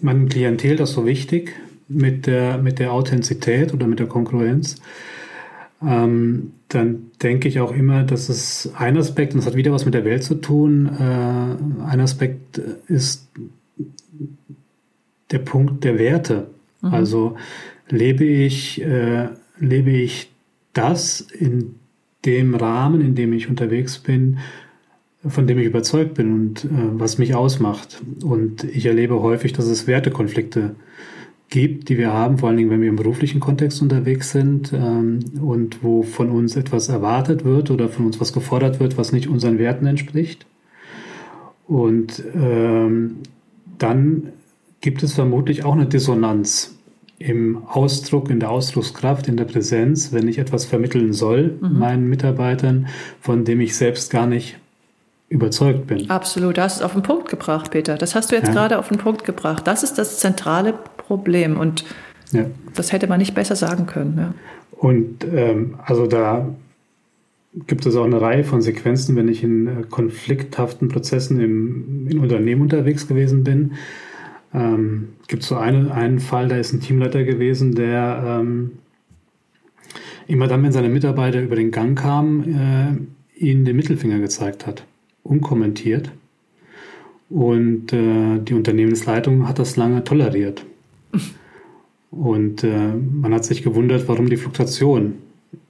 mein 0.00 0.28
Klientel 0.28 0.76
das 0.76 0.92
so 0.92 1.06
wichtig 1.06 1.54
mit 1.88 2.26
der, 2.26 2.58
mit 2.58 2.78
der 2.78 2.92
Authentizität 2.92 3.74
oder 3.74 3.86
mit 3.86 3.98
der 3.98 4.06
Konkurrenz, 4.06 4.76
ähm, 5.84 6.52
dann 6.68 7.10
denke 7.22 7.48
ich 7.48 7.60
auch 7.60 7.72
immer, 7.72 8.04
dass 8.04 8.28
es 8.28 8.72
ein 8.76 8.96
Aspekt, 8.96 9.34
und 9.34 9.40
das 9.40 9.46
hat 9.46 9.56
wieder 9.56 9.72
was 9.72 9.84
mit 9.84 9.94
der 9.94 10.04
Welt 10.04 10.22
zu 10.22 10.36
tun, 10.36 10.88
äh, 10.98 11.84
ein 11.84 12.00
Aspekt 12.00 12.58
ist 12.86 13.28
der 15.32 15.38
Punkt 15.38 15.84
der 15.84 15.98
Werte. 15.98 16.46
Mhm. 16.80 16.94
Also 16.94 17.36
lebe 17.88 18.24
ich, 18.24 18.80
äh, 18.80 19.28
lebe 19.62 19.90
ich 19.90 20.30
das 20.72 21.20
in 21.20 21.76
dem 22.24 22.54
Rahmen, 22.54 23.00
in 23.00 23.14
dem 23.14 23.32
ich 23.32 23.48
unterwegs 23.48 23.98
bin, 23.98 24.38
von 25.26 25.46
dem 25.46 25.58
ich 25.58 25.66
überzeugt 25.66 26.14
bin 26.14 26.32
und 26.32 26.64
äh, 26.64 26.68
was 26.70 27.18
mich 27.18 27.34
ausmacht. 27.34 28.02
Und 28.22 28.64
ich 28.64 28.86
erlebe 28.86 29.20
häufig, 29.22 29.52
dass 29.52 29.66
es 29.66 29.86
Wertekonflikte 29.86 30.74
gibt, 31.48 31.88
die 31.88 31.98
wir 31.98 32.12
haben, 32.12 32.38
vor 32.38 32.48
allen 32.48 32.56
Dingen, 32.56 32.70
wenn 32.70 32.80
wir 32.80 32.88
im 32.88 32.96
beruflichen 32.96 33.38
Kontext 33.38 33.82
unterwegs 33.82 34.30
sind 34.30 34.72
ähm, 34.72 35.20
und 35.40 35.82
wo 35.82 36.02
von 36.02 36.30
uns 36.30 36.56
etwas 36.56 36.88
erwartet 36.88 37.44
wird 37.44 37.70
oder 37.70 37.88
von 37.88 38.06
uns 38.06 38.20
was 38.20 38.32
gefordert 38.32 38.80
wird, 38.80 38.96
was 38.96 39.12
nicht 39.12 39.28
unseren 39.28 39.58
Werten 39.58 39.86
entspricht. 39.86 40.46
Und 41.68 42.22
ähm, 42.34 43.16
dann 43.78 44.32
gibt 44.80 45.02
es 45.02 45.12
vermutlich 45.14 45.64
auch 45.64 45.74
eine 45.74 45.86
Dissonanz 45.86 46.71
im 47.28 47.64
Ausdruck, 47.66 48.30
in 48.30 48.40
der 48.40 48.50
Ausdruckskraft, 48.50 49.28
in 49.28 49.36
der 49.36 49.44
Präsenz, 49.44 50.12
wenn 50.12 50.28
ich 50.28 50.38
etwas 50.38 50.64
vermitteln 50.64 51.12
soll 51.12 51.58
mhm. 51.60 51.78
meinen 51.78 52.08
Mitarbeitern, 52.08 52.88
von 53.20 53.44
dem 53.44 53.60
ich 53.60 53.76
selbst 53.76 54.10
gar 54.10 54.26
nicht 54.26 54.58
überzeugt 55.28 55.86
bin. 55.86 56.10
Absolut, 56.10 56.58
das 56.58 56.76
ist 56.76 56.82
auf 56.82 56.92
den 56.92 57.02
Punkt 57.02 57.28
gebracht, 57.28 57.70
Peter. 57.70 57.96
Das 57.96 58.14
hast 58.14 58.30
du 58.30 58.36
jetzt 58.36 58.48
ja. 58.48 58.52
gerade 58.52 58.78
auf 58.78 58.88
den 58.88 58.98
Punkt 58.98 59.24
gebracht. 59.24 59.66
Das 59.66 59.82
ist 59.82 59.96
das 59.96 60.18
zentrale 60.18 60.74
Problem 60.98 61.58
und 61.58 61.84
ja. 62.32 62.44
das 62.74 62.92
hätte 62.92 63.06
man 63.06 63.18
nicht 63.18 63.34
besser 63.34 63.56
sagen 63.56 63.86
können. 63.86 64.18
Ja. 64.18 64.34
Und 64.72 65.24
ähm, 65.24 65.76
also 65.84 66.06
da 66.06 66.48
gibt 67.66 67.86
es 67.86 67.96
auch 67.96 68.04
eine 68.04 68.20
Reihe 68.20 68.44
von 68.44 68.62
Sequenzen, 68.62 69.16
wenn 69.16 69.28
ich 69.28 69.42
in 69.42 69.66
äh, 69.66 69.70
konflikthaften 69.88 70.88
Prozessen 70.88 71.40
im, 71.40 72.08
in 72.08 72.18
Unternehmen 72.18 72.62
unterwegs 72.62 73.08
gewesen 73.08 73.44
bin 73.44 73.72
ähm, 74.54 75.10
gibt 75.28 75.42
so 75.42 75.56
einen, 75.56 75.90
einen 75.90 76.20
Fall, 76.20 76.48
da 76.48 76.56
ist 76.56 76.72
ein 76.72 76.80
Teamleiter 76.80 77.24
gewesen, 77.24 77.74
der 77.74 78.40
ähm, 78.40 78.72
immer 80.26 80.46
dann, 80.46 80.62
wenn 80.62 80.72
seine 80.72 80.88
Mitarbeiter 80.88 81.40
über 81.40 81.56
den 81.56 81.70
Gang 81.70 81.98
kamen, 81.98 83.08
äh, 83.38 83.44
ihnen 83.44 83.64
den 83.64 83.76
Mittelfinger 83.76 84.18
gezeigt 84.18 84.66
hat. 84.66 84.84
unkommentiert. 85.24 86.10
Und 87.30 87.92
äh, 87.92 88.38
die 88.40 88.54
Unternehmensleitung 88.54 89.48
hat 89.48 89.58
das 89.58 89.76
lange 89.76 90.04
toleriert. 90.04 90.66
Und 92.10 92.62
äh, 92.62 92.92
man 92.92 93.32
hat 93.32 93.44
sich 93.44 93.62
gewundert, 93.62 94.06
warum 94.06 94.28
die 94.28 94.36
Fluktuation 94.36 95.14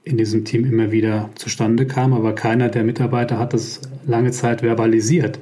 in 0.03 0.17
diesem 0.17 0.43
Team 0.43 0.65
immer 0.65 0.91
wieder 0.91 1.29
zustande 1.35 1.85
kam, 1.85 2.13
aber 2.13 2.33
keiner 2.35 2.69
der 2.69 2.83
Mitarbeiter 2.83 3.39
hat 3.39 3.53
das 3.53 3.81
lange 4.05 4.31
Zeit 4.31 4.61
verbalisiert, 4.61 5.39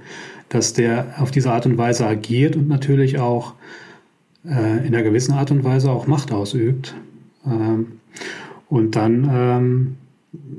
dass 0.52 0.74
der 0.74 1.16
auf 1.18 1.32
diese 1.32 1.52
Art 1.52 1.66
und 1.66 1.78
Weise 1.78 2.06
agiert 2.06 2.58
und 2.58 2.68
natürlich 2.68 3.20
auch 3.20 3.54
äh, 4.46 4.86
in 4.86 4.94
einer 4.94 5.02
gewissen 5.02 5.34
Art 5.34 5.50
und 5.50 5.64
Weise 5.64 5.90
auch 5.90 6.08
Macht 6.08 6.34
ausübt. 6.34 6.94
Ähm, 7.46 8.00
und 8.68 8.98
dann 8.98 9.30
ähm, 9.34 9.98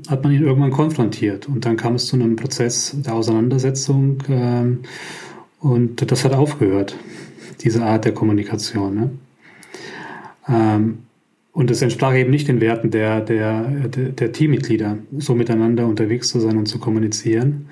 hat 0.09 0.23
man 0.23 0.33
ihn 0.33 0.41
irgendwann 0.41 0.71
konfrontiert 0.71 1.47
und 1.47 1.65
dann 1.65 1.77
kam 1.77 1.95
es 1.95 2.07
zu 2.07 2.15
einem 2.15 2.35
Prozess 2.35 2.95
der 3.05 3.13
Auseinandersetzung 3.13 4.17
ähm, 4.29 4.79
und 5.59 6.11
das 6.11 6.25
hat 6.25 6.33
aufgehört, 6.33 6.97
diese 7.61 7.83
Art 7.83 8.05
der 8.05 8.13
Kommunikation. 8.13 8.95
Ne? 8.95 9.09
Ähm, 10.49 10.97
und 11.53 11.69
es 11.69 11.83
entsprach 11.83 12.15
eben 12.15 12.31
nicht 12.31 12.47
den 12.47 12.59
Werten 12.61 12.89
der, 12.89 13.21
der, 13.21 13.61
der, 13.61 14.09
der, 14.09 14.31
Teammitglieder, 14.31 14.97
so 15.19 15.35
miteinander 15.35 15.85
unterwegs 15.85 16.29
zu 16.29 16.39
sein 16.39 16.57
und 16.57 16.65
zu 16.65 16.79
kommunizieren. 16.79 17.67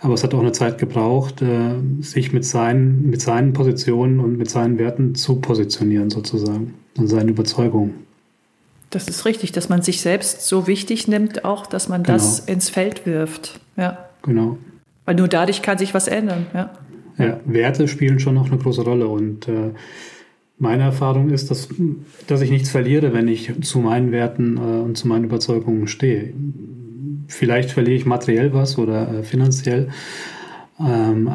Aber 0.00 0.14
es 0.14 0.24
hat 0.24 0.32
auch 0.32 0.40
eine 0.40 0.52
Zeit 0.52 0.78
gebraucht, 0.78 1.42
äh, 1.42 1.74
sich 2.00 2.32
mit 2.32 2.46
seinen, 2.46 3.10
mit 3.10 3.20
seinen 3.20 3.52
Positionen 3.52 4.20
und 4.20 4.38
mit 4.38 4.48
seinen 4.48 4.78
Werten 4.78 5.14
zu 5.14 5.36
positionieren, 5.36 6.08
sozusagen, 6.08 6.74
und 6.96 7.08
seinen 7.08 7.28
Überzeugungen. 7.28 8.06
Das 8.88 9.06
ist 9.06 9.26
richtig, 9.26 9.52
dass 9.52 9.68
man 9.68 9.82
sich 9.82 10.00
selbst 10.00 10.46
so 10.46 10.66
wichtig 10.66 11.06
nimmt, 11.06 11.44
auch, 11.44 11.66
dass 11.66 11.90
man 11.90 12.04
genau. 12.04 12.16
das 12.16 12.38
ins 12.40 12.70
Feld 12.70 13.04
wirft. 13.04 13.60
Ja. 13.76 13.98
Genau. 14.22 14.56
Weil 15.04 15.16
nur 15.16 15.28
dadurch 15.28 15.60
kann 15.60 15.76
sich 15.76 15.92
was 15.92 16.08
ändern. 16.08 16.46
Ja, 16.54 16.70
ja 17.18 17.40
Werte 17.44 17.86
spielen 17.86 18.18
schon 18.18 18.34
noch 18.34 18.46
eine 18.46 18.56
große 18.56 18.82
Rolle 18.82 19.08
und 19.08 19.46
äh, 19.46 19.72
meine 20.58 20.84
Erfahrung 20.84 21.30
ist, 21.30 21.50
dass, 21.50 21.68
dass 22.26 22.40
ich 22.40 22.50
nichts 22.50 22.70
verliere, 22.70 23.12
wenn 23.12 23.28
ich 23.28 23.52
zu 23.62 23.78
meinen 23.78 24.12
Werten 24.12 24.56
äh, 24.56 24.60
und 24.60 24.96
zu 24.96 25.08
meinen 25.08 25.24
Überzeugungen 25.24 25.86
stehe. 25.86 26.32
Vielleicht 27.28 27.70
verliere 27.70 27.96
ich 27.96 28.06
materiell 28.06 28.52
was 28.52 28.78
oder 28.78 29.12
äh, 29.12 29.22
finanziell, 29.22 29.88
ähm, 30.80 31.28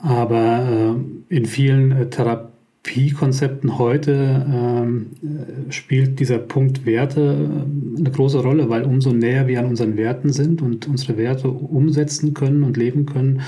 aber 0.00 0.96
äh, 1.30 1.34
in 1.34 1.46
vielen 1.46 1.92
äh, 1.92 2.10
Therapiekonzepten 2.10 3.78
heute 3.78 4.46
ähm, 4.52 5.06
äh, 5.22 5.72
spielt 5.72 6.18
dieser 6.18 6.38
Punkt 6.38 6.84
Werte 6.84 7.20
äh, 7.20 7.98
eine 7.98 8.10
große 8.10 8.42
Rolle, 8.42 8.68
weil 8.68 8.84
umso 8.84 9.12
näher 9.12 9.46
wir 9.46 9.60
an 9.60 9.66
unseren 9.66 9.96
Werten 9.96 10.32
sind 10.32 10.60
und 10.60 10.88
unsere 10.88 11.16
Werte 11.16 11.48
umsetzen 11.48 12.34
können 12.34 12.64
und 12.64 12.76
leben 12.76 13.06
können, 13.06 13.42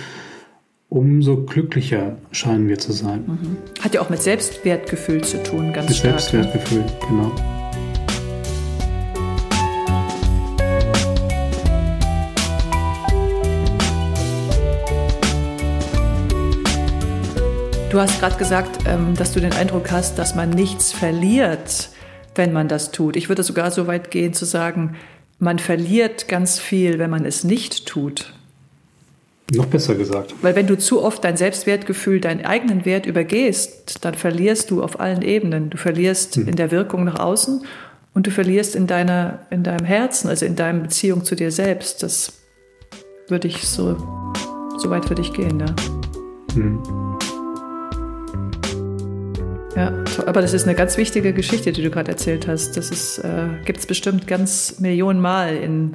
umso 0.92 1.38
glücklicher 1.38 2.16
scheinen 2.33 2.68
wir 2.68 2.78
zu 2.78 2.92
sein. 2.92 3.24
Mhm. 3.26 3.57
Hat 3.83 3.94
ja 3.94 4.02
auch 4.02 4.11
mit 4.11 4.20
Selbstwertgefühl 4.20 5.24
zu 5.24 5.42
tun, 5.42 5.72
ganz 5.72 5.88
mit 5.88 5.96
stark. 5.96 6.16
Mit 6.16 6.33
ne? 6.35 6.42
Selbstwertgefühl, 6.42 6.85
genau. 7.09 7.33
Du 17.90 17.98
hast 17.98 18.20
gerade 18.20 18.37
gesagt, 18.37 18.81
ähm, 18.87 19.14
dass 19.16 19.33
du 19.33 19.40
den 19.40 19.52
Eindruck 19.55 19.90
hast, 19.90 20.18
dass 20.18 20.35
man 20.35 20.50
nichts 20.50 20.92
verliert, 20.92 21.88
wenn 22.35 22.52
man 22.52 22.68
das 22.68 22.90
tut. 22.90 23.16
Ich 23.16 23.31
würde 23.31 23.42
sogar 23.42 23.70
so 23.70 23.87
weit 23.87 24.11
gehen 24.11 24.35
zu 24.35 24.44
sagen, 24.44 24.96
man 25.38 25.59
verliert 25.59 26.28
ganz 26.28 26.59
viel, 26.59 26.98
wenn 26.98 27.11
man 27.11 27.24
es 27.24 27.44
nicht 27.44 27.87
tut. 27.87 28.35
Noch 29.55 29.67
besser 29.67 29.95
gesagt. 29.95 30.35
Weil 30.41 30.57
wenn 30.57 30.67
du 30.67 30.79
zu 30.79 31.03
oft 31.03 31.23
dein 31.25 31.37
Selbstwertgefühl, 31.37 32.21
deinen 32.21 32.45
eigenen 32.45 32.85
Wert 32.85 33.05
übergehst, 33.05 34.05
dann 34.05 34.15
verlierst 34.15 34.71
du 34.71 34.83
auf 34.83 34.99
allen 34.99 35.21
Ebenen. 35.21 35.69
Du 35.69 35.77
verlierst 35.77 36.37
hm. 36.37 36.49
in 36.49 36.57
der 36.57 36.71
Wirkung 36.71 37.05
nach 37.05 37.19
außen 37.19 37.65
und 38.15 38.27
du 38.27 38.31
verlierst 38.31 38.75
in 38.75 38.87
deiner, 38.87 39.41
in 39.51 39.62
deinem 39.62 39.85
Herzen, 39.85 40.29
also 40.29 40.47
in 40.47 40.57
deiner 40.57 40.81
Beziehung 40.81 41.25
zu 41.25 41.35
dir 41.35 41.51
selbst. 41.51 42.03
Das 42.03 42.33
würde 43.29 43.49
ich 43.49 43.69
so, 43.69 43.97
so 44.79 44.88
weit 44.88 45.11
würde 45.11 45.21
ich 45.21 45.33
gehen, 45.35 45.61
ja. 45.61 45.67
Hm. 46.55 46.83
Ja, 49.77 49.93
aber 50.27 50.43
das 50.43 50.53
ist 50.53 50.65
eine 50.65 50.75
ganz 50.75 50.97
wichtige 50.97 51.33
Geschichte, 51.33 51.73
die 51.73 51.83
du 51.83 51.91
gerade 51.91 52.11
erzählt 52.11 52.47
hast. 52.47 52.77
Das 52.77 53.19
äh, 53.19 53.49
gibt 53.65 53.81
es 53.81 53.87
bestimmt 53.87 54.27
ganz 54.27 54.81
Millionen 54.81 55.21
Mal 55.21 55.57
in 55.57 55.95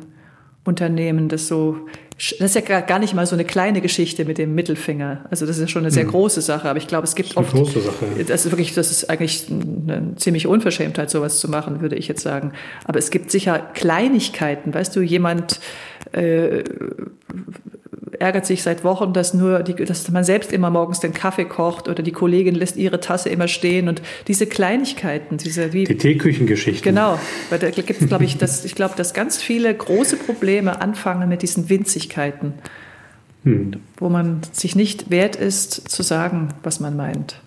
Unternehmen, 0.63 1.29
das 1.29 1.47
so 1.47 1.77
das 2.17 2.55
ist 2.55 2.55
ja 2.55 2.79
gar 2.81 2.97
nicht 2.97 3.13
mal 3.13 3.27
so 3.27 3.35
eine 3.35 3.45
kleine 3.45 3.79
Geschichte 3.79 4.25
mit 4.25 4.39
dem 4.39 4.55
Mittelfinger. 4.55 5.25
Also 5.29 5.45
das 5.45 5.57
ist 5.57 5.61
ja 5.61 5.67
schon 5.67 5.83
eine 5.83 5.91
sehr 5.91 6.05
mhm. 6.05 6.09
große 6.09 6.41
Sache. 6.41 6.67
Aber 6.67 6.77
ich 6.77 6.87
glaube, 6.87 7.05
es 7.05 7.13
gibt 7.13 7.37
oft. 7.37 7.51
Große 7.51 7.79
Sache. 7.79 8.05
Ja. 8.17 8.23
Das 8.23 8.43
ist 8.43 8.51
wirklich, 8.51 8.73
das 8.73 8.89
ist 8.89 9.07
eigentlich 9.07 9.45
eine 9.49 10.15
ziemliche 10.15 10.49
Unverschämtheit, 10.49 11.11
sowas 11.11 11.39
zu 11.39 11.47
machen, 11.47 11.79
würde 11.81 11.95
ich 11.95 12.07
jetzt 12.07 12.23
sagen. 12.23 12.53
Aber 12.85 12.97
es 12.97 13.11
gibt 13.11 13.29
sicher 13.29 13.59
Kleinigkeiten. 13.59 14.73
Weißt 14.73 14.95
du, 14.95 15.01
jemand 15.01 15.59
äh, 16.11 16.63
ärgert 18.19 18.45
sich 18.45 18.63
seit 18.63 18.83
Wochen, 18.83 19.13
dass 19.13 19.33
nur 19.33 19.63
die, 19.63 19.75
dass 19.75 20.09
man 20.09 20.23
selbst 20.23 20.51
immer 20.51 20.69
morgens 20.69 20.99
den 20.99 21.13
Kaffee 21.13 21.45
kocht 21.45 21.87
oder 21.87 22.03
die 22.03 22.11
Kollegin 22.11 22.55
lässt 22.55 22.77
ihre 22.77 22.99
Tasse 22.99 23.29
immer 23.29 23.47
stehen 23.47 23.87
und 23.87 24.01
diese 24.27 24.47
Kleinigkeiten, 24.47 25.37
diese 25.37 25.73
wie 25.73 25.85
die 25.85 25.97
Teeküchengeschichte. 25.97 26.83
Genau, 26.83 27.19
weil 27.49 27.59
da 27.59 27.69
gibt 27.69 28.01
es, 28.01 28.07
glaube 28.07 28.25
ich, 28.25 28.37
dass 28.37 28.65
ich 28.65 28.75
glaube, 28.75 28.95
dass 28.95 29.13
ganz 29.13 29.41
viele 29.41 29.73
große 29.73 30.17
Probleme 30.17 30.81
anfangen 30.81 31.29
mit 31.29 31.41
diesen 31.41 31.69
Winzigkeiten, 31.69 32.53
hm. 33.43 33.77
wo 33.97 34.09
man 34.09 34.41
sich 34.51 34.75
nicht 34.75 35.09
wert 35.09 35.35
ist 35.35 35.89
zu 35.89 36.03
sagen, 36.03 36.49
was 36.63 36.79
man 36.79 36.95
meint. 36.95 37.41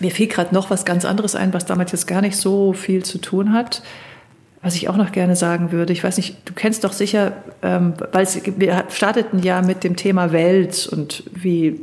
Mir 0.00 0.10
fiel 0.10 0.26
gerade 0.26 0.54
noch 0.54 0.70
was 0.70 0.84
ganz 0.84 1.04
anderes 1.04 1.34
ein, 1.34 1.54
was 1.54 1.66
damit 1.66 1.92
jetzt 1.92 2.06
gar 2.06 2.20
nicht 2.20 2.36
so 2.36 2.72
viel 2.72 3.04
zu 3.04 3.18
tun 3.18 3.52
hat 3.52 3.82
was 4.64 4.74
ich 4.76 4.88
auch 4.88 4.96
noch 4.96 5.12
gerne 5.12 5.36
sagen 5.36 5.72
würde, 5.72 5.92
ich 5.92 6.02
weiß 6.02 6.16
nicht, 6.16 6.36
du 6.46 6.54
kennst 6.54 6.84
doch 6.84 6.94
sicher, 6.94 7.34
ähm, 7.62 7.92
weil 8.12 8.26
wir 8.56 8.84
starteten 8.88 9.42
ja 9.42 9.60
mit 9.60 9.84
dem 9.84 9.94
Thema 9.94 10.32
Welt 10.32 10.88
und 10.90 11.22
wie 11.30 11.78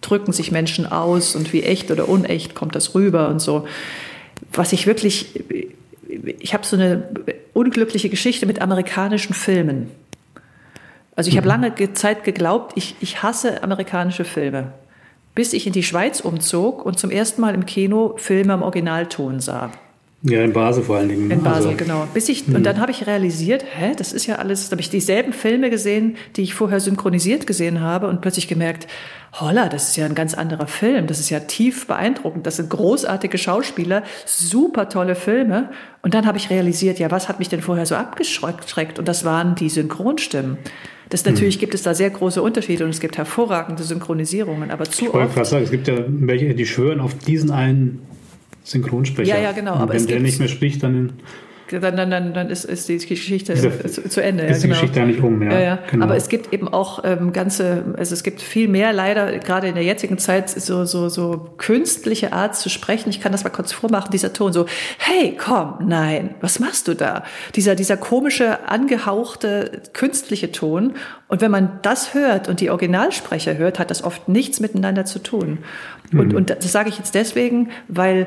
drücken 0.00 0.32
sich 0.32 0.52
Menschen 0.52 0.90
aus 0.90 1.34
und 1.34 1.52
wie 1.52 1.64
echt 1.64 1.90
oder 1.90 2.08
unecht 2.08 2.54
kommt 2.54 2.76
das 2.76 2.94
rüber 2.94 3.28
und 3.28 3.40
so. 3.40 3.66
Was 4.52 4.72
ich 4.72 4.86
wirklich, 4.86 5.42
ich 6.38 6.54
habe 6.54 6.64
so 6.64 6.76
eine 6.76 7.08
unglückliche 7.54 8.08
Geschichte 8.08 8.46
mit 8.46 8.62
amerikanischen 8.62 9.34
Filmen. 9.34 9.90
Also 11.16 11.28
ich 11.28 11.36
habe 11.36 11.46
mhm. 11.46 11.62
lange 11.62 11.92
Zeit 11.94 12.22
geglaubt, 12.22 12.72
ich, 12.76 12.94
ich 13.00 13.24
hasse 13.24 13.64
amerikanische 13.64 14.24
Filme, 14.24 14.72
bis 15.34 15.52
ich 15.52 15.66
in 15.66 15.72
die 15.72 15.82
Schweiz 15.82 16.20
umzog 16.20 16.86
und 16.86 17.00
zum 17.00 17.10
ersten 17.10 17.40
Mal 17.40 17.52
im 17.52 17.66
Kino 17.66 18.14
Filme 18.16 18.54
im 18.54 18.62
Originalton 18.62 19.40
sah. 19.40 19.72
Ja, 20.22 20.44
in 20.44 20.52
Basel 20.52 20.82
vor 20.82 20.98
allen 20.98 21.08
Dingen. 21.08 21.30
In 21.30 21.42
Basel, 21.42 21.70
also, 21.70 21.76
genau. 21.78 22.06
Bis 22.12 22.28
ich, 22.28 22.46
und 22.46 22.56
hm. 22.56 22.62
dann 22.62 22.78
habe 22.78 22.90
ich 22.90 23.06
realisiert, 23.06 23.64
hä, 23.74 23.92
das 23.96 24.12
ist 24.12 24.26
ja 24.26 24.36
alles, 24.36 24.68
da 24.68 24.72
habe 24.72 24.82
ich 24.82 24.90
dieselben 24.90 25.32
Filme 25.32 25.70
gesehen, 25.70 26.16
die 26.36 26.42
ich 26.42 26.52
vorher 26.52 26.78
synchronisiert 26.78 27.46
gesehen 27.46 27.80
habe 27.80 28.06
und 28.06 28.20
plötzlich 28.20 28.46
gemerkt, 28.46 28.86
holla, 29.32 29.70
das 29.70 29.88
ist 29.88 29.96
ja 29.96 30.04
ein 30.04 30.14
ganz 30.14 30.34
anderer 30.34 30.66
Film, 30.66 31.06
das 31.06 31.20
ist 31.20 31.30
ja 31.30 31.40
tief 31.40 31.86
beeindruckend, 31.86 32.46
das 32.46 32.56
sind 32.56 32.68
großartige 32.68 33.38
Schauspieler, 33.38 34.02
super 34.26 34.90
tolle 34.90 35.14
Filme. 35.14 35.70
Und 36.02 36.12
dann 36.12 36.26
habe 36.26 36.36
ich 36.36 36.50
realisiert, 36.50 36.98
ja, 36.98 37.10
was 37.10 37.30
hat 37.30 37.38
mich 37.38 37.48
denn 37.48 37.62
vorher 37.62 37.86
so 37.86 37.94
abgeschreckt? 37.94 38.98
Und 38.98 39.08
das 39.08 39.24
waren 39.24 39.54
die 39.54 39.70
Synchronstimmen. 39.70 40.58
Das 41.08 41.24
natürlich 41.24 41.54
hm. 41.54 41.60
gibt 41.60 41.74
es 41.74 41.82
da 41.82 41.94
sehr 41.94 42.10
große 42.10 42.42
Unterschiede 42.42 42.84
und 42.84 42.90
es 42.90 43.00
gibt 43.00 43.16
hervorragende 43.16 43.82
Synchronisierungen, 43.82 44.70
aber 44.70 44.84
zu 44.84 45.06
ich 45.06 45.12
wollte 45.12 45.32
gerade 45.32 45.48
sagen, 45.48 45.64
es 45.64 45.70
gibt 45.70 45.88
ja 45.88 45.96
welche, 46.06 46.54
die 46.54 46.66
schwören 46.66 47.00
auf 47.00 47.14
diesen 47.14 47.50
einen 47.50 48.02
Synchronsprecher. 48.62 49.36
Ja, 49.36 49.40
ja, 49.40 49.52
genau. 49.52 49.82
Und 49.82 49.92
wenn 49.92 50.06
der 50.06 50.20
nicht 50.20 50.38
mehr 50.38 50.48
spricht, 50.48 50.82
dann 50.82 51.14
dann, 51.78 51.96
dann, 51.96 52.10
dann, 52.10 52.34
dann 52.34 52.50
ist, 52.50 52.64
ist 52.64 52.88
die 52.88 52.98
Geschichte 52.98 53.54
zu, 53.54 54.08
zu, 54.08 54.22
Ende. 54.22 54.44
Ist 54.44 54.62
ja, 54.62 54.62
genau. 54.62 54.62
die 54.62 54.68
Geschichte 54.68 55.00
ja 55.00 55.06
nicht 55.06 55.20
um, 55.20 55.42
ja. 55.42 55.52
ja, 55.52 55.60
ja. 55.60 55.78
Genau. 55.90 56.04
Aber 56.04 56.16
es 56.16 56.28
gibt 56.28 56.52
eben 56.52 56.68
auch 56.68 57.04
ähm, 57.04 57.32
ganze, 57.32 57.94
also 57.96 58.14
es 58.14 58.22
gibt 58.22 58.40
viel 58.40 58.68
mehr 58.68 58.92
leider, 58.92 59.38
gerade 59.38 59.68
in 59.68 59.74
der 59.74 59.84
jetzigen 59.84 60.18
Zeit, 60.18 60.50
so, 60.50 60.84
so, 60.84 61.08
so 61.08 61.50
künstliche 61.58 62.32
Art 62.32 62.56
zu 62.56 62.68
sprechen. 62.68 63.10
Ich 63.10 63.20
kann 63.20 63.32
das 63.32 63.44
mal 63.44 63.50
kurz 63.50 63.72
vormachen, 63.72 64.10
dieser 64.10 64.32
Ton 64.32 64.52
so, 64.52 64.66
hey, 64.98 65.36
komm, 65.38 65.74
nein, 65.86 66.34
was 66.40 66.58
machst 66.58 66.88
du 66.88 66.94
da? 66.94 67.24
Dieser, 67.54 67.74
dieser 67.74 67.96
komische, 67.96 68.68
angehauchte, 68.68 69.82
künstliche 69.92 70.52
Ton. 70.52 70.94
Und 71.28 71.40
wenn 71.40 71.50
man 71.50 71.78
das 71.82 72.14
hört 72.14 72.48
und 72.48 72.60
die 72.60 72.70
Originalsprecher 72.70 73.56
hört, 73.56 73.78
hat 73.78 73.90
das 73.90 74.02
oft 74.02 74.28
nichts 74.28 74.60
miteinander 74.60 75.04
zu 75.04 75.20
tun. 75.20 75.58
Und, 76.12 76.32
mhm. 76.32 76.36
und 76.36 76.50
das 76.50 76.72
sage 76.72 76.88
ich 76.88 76.98
jetzt 76.98 77.14
deswegen, 77.14 77.70
weil 77.86 78.26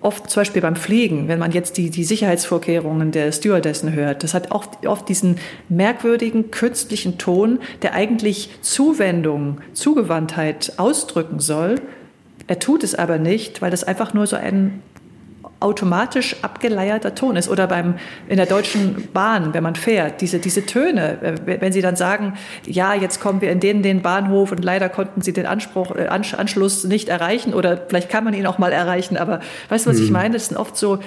oft 0.00 0.30
zum 0.30 0.40
Beispiel 0.40 0.62
beim 0.62 0.76
Fliegen, 0.76 1.28
wenn 1.28 1.38
man 1.38 1.52
jetzt 1.52 1.76
die, 1.76 1.90
die 1.90 2.04
Sicherheitsvorkehrungen 2.04 3.12
der 3.12 3.32
Stewardessen 3.32 3.92
hört, 3.92 4.22
das 4.22 4.34
hat 4.34 4.52
auch 4.52 4.66
oft 4.86 5.08
diesen 5.08 5.36
merkwürdigen 5.68 6.50
künstlichen 6.50 7.18
Ton, 7.18 7.60
der 7.82 7.94
eigentlich 7.94 8.50
Zuwendung, 8.62 9.58
Zugewandtheit 9.72 10.74
ausdrücken 10.78 11.40
soll. 11.40 11.76
Er 12.46 12.58
tut 12.58 12.82
es 12.82 12.94
aber 12.94 13.18
nicht, 13.18 13.62
weil 13.62 13.70
das 13.70 13.84
einfach 13.84 14.14
nur 14.14 14.26
so 14.26 14.36
ein 14.36 14.82
automatisch 15.60 16.36
abgeleierter 16.42 17.14
Ton 17.14 17.36
ist. 17.36 17.48
Oder 17.48 17.66
beim, 17.66 17.94
in 18.28 18.36
der 18.36 18.46
Deutschen 18.46 19.08
Bahn, 19.12 19.52
wenn 19.54 19.62
man 19.62 19.76
fährt, 19.76 20.20
diese, 20.20 20.38
diese 20.38 20.66
Töne, 20.66 21.22
äh, 21.22 21.60
wenn 21.60 21.72
Sie 21.72 21.82
dann 21.82 21.96
sagen, 21.96 22.34
ja, 22.66 22.94
jetzt 22.94 23.20
kommen 23.20 23.40
wir 23.40 23.52
in 23.52 23.60
den, 23.60 23.82
den 23.82 24.02
Bahnhof 24.02 24.52
und 24.52 24.64
leider 24.64 24.88
konnten 24.88 25.20
Sie 25.20 25.32
den 25.32 25.46
Anspruch, 25.46 25.94
äh, 25.94 26.06
Anschluss 26.06 26.84
nicht 26.84 27.08
erreichen 27.08 27.54
oder 27.54 27.76
vielleicht 27.88 28.08
kann 28.08 28.24
man 28.24 28.34
ihn 28.34 28.46
auch 28.46 28.58
mal 28.58 28.72
erreichen, 28.72 29.16
aber 29.16 29.40
weißt 29.68 29.86
du, 29.86 29.90
was 29.90 29.98
hm. 29.98 30.04
ich 30.04 30.10
meine? 30.10 30.34
Das 30.34 30.46
sind 30.46 30.56
oft 30.56 30.76
so, 30.76 30.98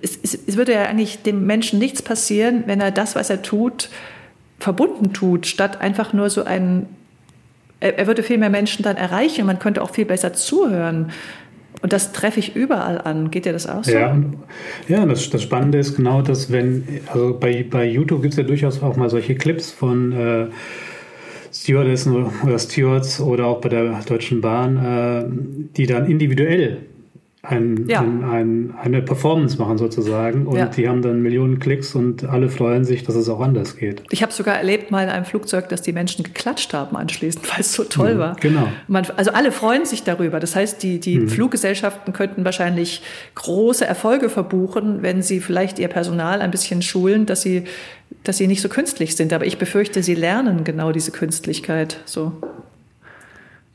es, 0.00 0.18
es, 0.22 0.38
es 0.46 0.56
würde 0.56 0.72
ja 0.72 0.84
eigentlich 0.84 1.22
dem 1.22 1.46
Menschen 1.46 1.78
nichts 1.78 2.02
passieren, 2.02 2.64
wenn 2.66 2.80
er 2.80 2.90
das, 2.90 3.14
was 3.14 3.30
er 3.30 3.42
tut, 3.42 3.90
verbunden 4.58 5.12
tut, 5.12 5.46
statt 5.46 5.80
einfach 5.80 6.12
nur 6.12 6.30
so 6.30 6.44
ein, 6.44 6.86
er, 7.80 7.98
er 7.98 8.06
würde 8.06 8.22
viel 8.22 8.38
mehr 8.38 8.50
Menschen 8.50 8.82
dann 8.82 8.96
erreichen, 8.96 9.46
man 9.46 9.58
könnte 9.58 9.82
auch 9.82 9.90
viel 9.90 10.04
besser 10.04 10.32
zuhören. 10.32 11.10
Und 11.82 11.92
das 11.92 12.12
treffe 12.12 12.40
ich 12.40 12.56
überall 12.56 13.00
an. 13.00 13.30
Geht 13.30 13.46
dir 13.46 13.52
das 13.52 13.66
auch 13.66 13.84
so? 13.84 13.92
Ja, 13.92 14.16
ja 14.88 15.06
das, 15.06 15.30
das 15.30 15.42
Spannende 15.42 15.78
ist 15.78 15.96
genau, 15.96 16.20
dass 16.20 16.52
wenn, 16.52 16.86
also 17.06 17.38
bei, 17.38 17.64
bei 17.68 17.86
YouTube 17.86 18.22
gibt 18.22 18.34
es 18.34 18.38
ja 18.38 18.44
durchaus 18.44 18.82
auch 18.82 18.96
mal 18.96 19.08
solche 19.08 19.34
Clips 19.34 19.70
von 19.70 20.12
äh, 20.12 20.46
Stewardessen 21.52 22.26
oder 22.44 22.58
Stewards 22.58 23.20
oder 23.20 23.46
auch 23.46 23.60
bei 23.60 23.70
der 23.70 24.00
Deutschen 24.06 24.40
Bahn, 24.40 24.76
äh, 24.76 25.24
die 25.76 25.86
dann 25.86 26.06
individuell 26.06 26.78
ein, 27.42 27.86
ja. 27.88 28.00
ein, 28.00 28.22
ein, 28.22 28.74
eine 28.82 29.00
Performance 29.00 29.56
machen 29.56 29.78
sozusagen 29.78 30.46
und 30.46 30.58
ja. 30.58 30.66
die 30.66 30.86
haben 30.86 31.00
dann 31.00 31.22
Millionen 31.22 31.58
Klicks 31.58 31.94
und 31.94 32.24
alle 32.24 32.50
freuen 32.50 32.84
sich, 32.84 33.04
dass 33.04 33.14
es 33.14 33.30
auch 33.30 33.40
anders 33.40 33.78
geht. 33.78 34.02
Ich 34.10 34.22
habe 34.22 34.30
sogar 34.30 34.56
erlebt 34.56 34.90
mal 34.90 35.04
in 35.04 35.08
einem 35.08 35.24
Flugzeug, 35.24 35.70
dass 35.70 35.80
die 35.80 35.92
Menschen 35.92 36.22
geklatscht 36.22 36.74
haben 36.74 36.96
anschließend, 36.96 37.50
weil 37.50 37.60
es 37.60 37.72
so 37.72 37.84
toll 37.84 38.10
ja, 38.10 38.18
war. 38.18 38.36
Genau. 38.40 38.68
Man, 38.88 39.06
also 39.16 39.30
alle 39.32 39.52
freuen 39.52 39.86
sich 39.86 40.02
darüber. 40.02 40.38
Das 40.38 40.54
heißt, 40.54 40.82
die, 40.82 41.00
die 41.00 41.20
mhm. 41.20 41.28
Fluggesellschaften 41.28 42.12
könnten 42.12 42.44
wahrscheinlich 42.44 43.02
große 43.36 43.86
Erfolge 43.86 44.28
verbuchen, 44.28 45.02
wenn 45.02 45.22
sie 45.22 45.40
vielleicht 45.40 45.78
ihr 45.78 45.88
Personal 45.88 46.42
ein 46.42 46.50
bisschen 46.50 46.82
schulen, 46.82 47.24
dass 47.24 47.40
sie, 47.40 47.64
dass 48.22 48.36
sie 48.36 48.48
nicht 48.48 48.60
so 48.60 48.68
künstlich 48.68 49.16
sind. 49.16 49.32
Aber 49.32 49.46
ich 49.46 49.56
befürchte, 49.56 50.02
sie 50.02 50.14
lernen 50.14 50.62
genau 50.64 50.92
diese 50.92 51.10
Künstlichkeit 51.10 52.00
so. 52.04 52.32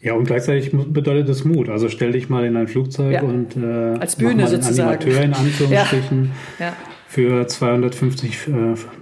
Ja, 0.06 0.14
und 0.14 0.26
gleichzeitig 0.26 0.70
bedeutet 0.72 1.28
es 1.30 1.46
Mut. 1.46 1.68
Also 1.68 1.90
stell 1.90 2.12
dich 2.12 2.30
mal 2.30 2.46
in 2.46 2.56
ein 2.56 2.68
Flugzeug 2.68 3.12
ja. 3.12 3.24
und 3.24 3.58
äh, 3.58 3.98
als 4.00 4.16
Bühne 4.16 4.36
mach 4.36 4.44
mal 4.44 4.48
sozusagen. 4.50 4.90
Animateur 4.90 5.24
in 5.24 5.34
Anführungsstrichen. 5.34 6.32
Ja. 6.60 6.66
Ja. 6.68 6.74
Für 7.08 7.48
250 7.48 8.48
äh, 8.48 8.52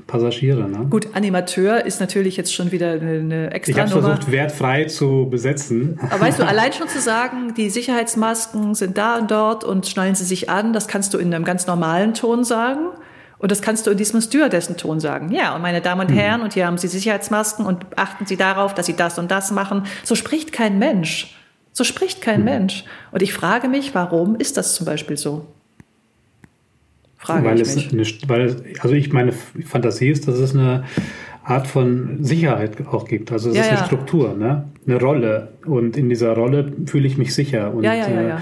Passagiere. 0.07 0.69
Ne? 0.69 0.87
Gut, 0.89 1.09
Animateur 1.13 1.85
ist 1.85 1.99
natürlich 1.99 2.37
jetzt 2.37 2.53
schon 2.53 2.71
wieder 2.71 2.91
eine, 2.91 3.19
eine 3.19 3.51
extra 3.51 3.71
Ich 3.85 3.91
habe 3.91 4.01
versucht, 4.01 4.31
wertfrei 4.31 4.85
zu 4.85 5.27
besetzen. 5.29 5.99
Aber 6.09 6.21
weißt 6.21 6.39
du, 6.39 6.43
allein 6.47 6.71
schon 6.71 6.87
zu 6.87 7.01
sagen, 7.01 7.53
die 7.57 7.69
Sicherheitsmasken 7.69 8.73
sind 8.73 8.97
da 8.97 9.17
und 9.17 9.29
dort 9.29 9.65
und 9.65 9.85
schnallen 9.85 10.15
sie 10.15 10.23
sich 10.23 10.49
an, 10.49 10.71
das 10.71 10.87
kannst 10.87 11.13
du 11.13 11.17
in 11.17 11.33
einem 11.33 11.43
ganz 11.43 11.67
normalen 11.67 12.13
Ton 12.13 12.45
sagen. 12.45 12.79
Und 13.43 13.51
das 13.51 13.61
kannst 13.61 13.85
du 13.85 13.91
in 13.91 13.97
diesem 13.97 14.21
Stewardessen-Ton 14.21 15.01
sagen. 15.01 15.29
Ja, 15.33 15.53
und 15.53 15.61
meine 15.61 15.81
Damen 15.81 15.99
und 15.99 16.11
mhm. 16.11 16.17
Herren, 16.17 16.41
und 16.43 16.53
hier 16.53 16.65
haben 16.65 16.77
Sie 16.77 16.87
Sicherheitsmasken 16.87 17.65
und 17.65 17.85
achten 17.97 18.25
Sie 18.25 18.37
darauf, 18.37 18.73
dass 18.73 18.85
Sie 18.85 18.95
das 18.95 19.19
und 19.19 19.29
das 19.31 19.51
machen. 19.51 19.83
So 20.05 20.15
spricht 20.15 20.53
kein 20.53 20.79
Mensch. 20.79 21.35
So 21.73 21.83
spricht 21.83 22.21
kein 22.21 22.39
mhm. 22.39 22.45
Mensch. 22.45 22.85
Und 23.11 23.21
ich 23.21 23.33
frage 23.33 23.67
mich, 23.67 23.93
warum 23.93 24.37
ist 24.37 24.55
das 24.55 24.75
zum 24.75 24.85
Beispiel 24.85 25.17
so? 25.17 25.45
Frage 27.17 27.43
weil 27.43 27.59
ich 27.59 27.75
mich. 27.75 27.91
Eine, 27.91 28.29
weil, 28.29 28.63
also 28.79 28.95
ich 28.95 29.11
meine 29.11 29.33
Fantasie 29.33 30.07
ist, 30.07 30.25
dass 30.29 30.39
es 30.39 30.55
eine 30.55 30.85
Art 31.43 31.67
von 31.67 32.23
Sicherheit 32.23 32.87
auch 32.87 33.03
gibt. 33.05 33.33
Also 33.33 33.49
es 33.49 33.57
ja, 33.57 33.63
ist 33.63 33.69
eine 33.71 33.79
ja. 33.79 33.85
Struktur, 33.85 34.35
ne? 34.35 34.69
eine 34.87 35.01
Rolle. 35.01 35.49
Und 35.65 35.97
in 35.97 36.07
dieser 36.07 36.31
Rolle 36.31 36.71
fühle 36.85 37.07
ich 37.09 37.17
mich 37.17 37.35
sicher. 37.35 37.73
Und, 37.73 37.83
ja, 37.83 37.93
ja, 37.93 38.07
ja, 38.07 38.21
ja. 38.21 38.37
Äh, 38.37 38.41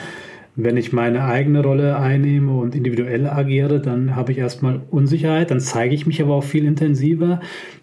wenn 0.55 0.77
ich 0.77 0.91
meine 0.91 1.23
eigene 1.23 1.63
Rolle 1.63 1.97
einnehme 1.97 2.53
und 2.57 2.75
individuell 2.75 3.27
agiere, 3.27 3.79
dann 3.79 4.15
habe 4.15 4.31
ich 4.31 4.37
erstmal 4.37 4.81
Unsicherheit, 4.89 5.49
dann 5.49 5.59
zeige 5.59 5.95
ich 5.95 6.05
mich 6.05 6.21
aber 6.21 6.35
auch 6.35 6.43
viel 6.43 6.65
intensiver. 6.65 7.39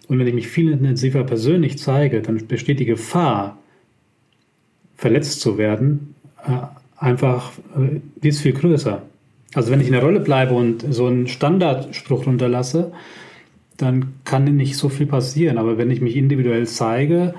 Und 0.07 0.19
wenn 0.19 0.27
ich 0.27 0.33
mich 0.33 0.47
viel 0.47 0.71
intensiver 0.71 1.23
persönlich 1.23 1.77
zeige, 1.77 2.21
dann 2.21 2.47
besteht 2.47 2.79
die 2.79 2.85
Gefahr, 2.85 3.57
verletzt 4.95 5.41
zu 5.41 5.57
werden, 5.57 6.15
äh, 6.45 6.51
einfach, 6.97 7.53
äh, 7.75 7.99
die 8.21 8.29
ist 8.29 8.41
viel 8.41 8.53
größer. 8.53 9.01
Also 9.55 9.71
wenn 9.71 9.81
ich 9.81 9.87
in 9.87 9.93
der 9.93 10.03
Rolle 10.03 10.19
bleibe 10.19 10.53
und 10.53 10.85
so 10.93 11.07
einen 11.07 11.27
Standardspruch 11.27 12.27
runterlasse, 12.27 12.91
dann 13.77 14.13
kann 14.25 14.43
nicht 14.55 14.75
so 14.75 14.89
viel 14.89 15.07
passieren. 15.07 15.57
Aber 15.57 15.77
wenn 15.77 15.89
ich 15.89 16.01
mich 16.01 16.15
individuell 16.15 16.67
zeige, 16.67 17.33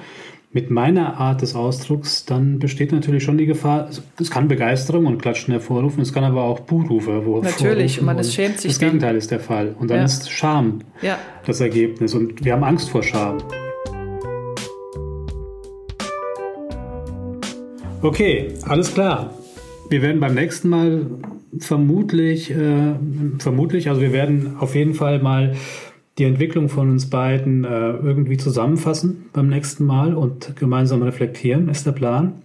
mit 0.53 0.69
meiner 0.69 1.17
Art 1.19 1.43
des 1.43 1.55
Ausdrucks, 1.55 2.25
dann 2.25 2.59
besteht 2.59 2.91
natürlich 2.91 3.23
schon 3.23 3.39
die 3.39 3.47
Gefahr, 3.47 3.89
es 4.19 4.31
kann 4.31 4.49
Begeisterung 4.49 5.07
und 5.07 5.23
Klatschen 5.23 5.53
hervorrufen, 5.53 6.03
es 6.03 6.13
kann 6.13 6.25
aber 6.25 6.43
auch 6.43 6.61
Buhrufe 6.61 7.13
hervorrufen. 7.13 7.49
Natürlich, 7.49 8.01
und 8.01 8.07
man 8.07 8.19
es 8.19 8.35
schämt 8.35 8.59
sich. 8.59 8.73
Das 8.73 8.81
dann. 8.81 8.89
Gegenteil 8.89 9.17
ist 9.17 9.31
der 9.31 9.39
Fall. 9.39 9.77
Und 9.79 9.91
dann 9.91 9.99
ja. 9.99 10.05
ist 10.05 10.29
Scham 10.29 10.81
ja. 11.03 11.19
das 11.47 11.61
Ergebnis. 11.61 12.15
Und 12.15 12.45
wir 12.45 12.53
haben 12.53 12.65
Angst 12.65 12.91
vor 12.91 13.05
Scham. 13.05 13.39
Okay, 18.03 18.55
alles 18.65 18.93
klar. 18.93 19.35
Wir 19.89 20.03
werden 20.03 20.21
beim 20.21 20.35
nächsten 20.35 20.69
Mal 20.69 21.07
vermutlich, 21.59 22.51
äh, 22.51 22.95
vermutlich, 23.39 23.89
also 23.89 24.01
wir 24.01 24.13
werden 24.13 24.57
auf 24.59 24.75
jeden 24.75 24.95
Fall 24.95 25.23
mal 25.23 25.55
die 26.21 26.25
Entwicklung 26.25 26.69
von 26.69 26.91
uns 26.91 27.09
beiden 27.09 27.65
äh, 27.65 27.69
irgendwie 27.69 28.37
zusammenfassen 28.37 29.31
beim 29.33 29.49
nächsten 29.49 29.87
Mal 29.87 30.15
und 30.15 30.55
gemeinsam 30.55 31.03
reflektieren, 31.03 31.69
ist 31.71 31.87
der 31.87 31.93
Plan. 31.93 32.43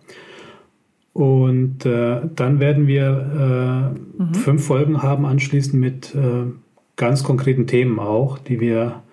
Und 1.12 1.86
äh, 1.86 2.22
dann 2.36 2.60
werden 2.60 2.88
wir 2.88 3.94
äh, 4.18 4.22
mhm. 4.24 4.34
fünf 4.34 4.66
Folgen 4.66 5.04
haben 5.04 5.26
anschließend 5.26 5.76
mit 5.76 6.16
äh, 6.16 6.52
ganz 6.96 7.24
konkreten 7.24 7.68
Themen 7.68 8.00
auch, 8.00 8.38
die 8.38 8.62
wir 8.62 9.04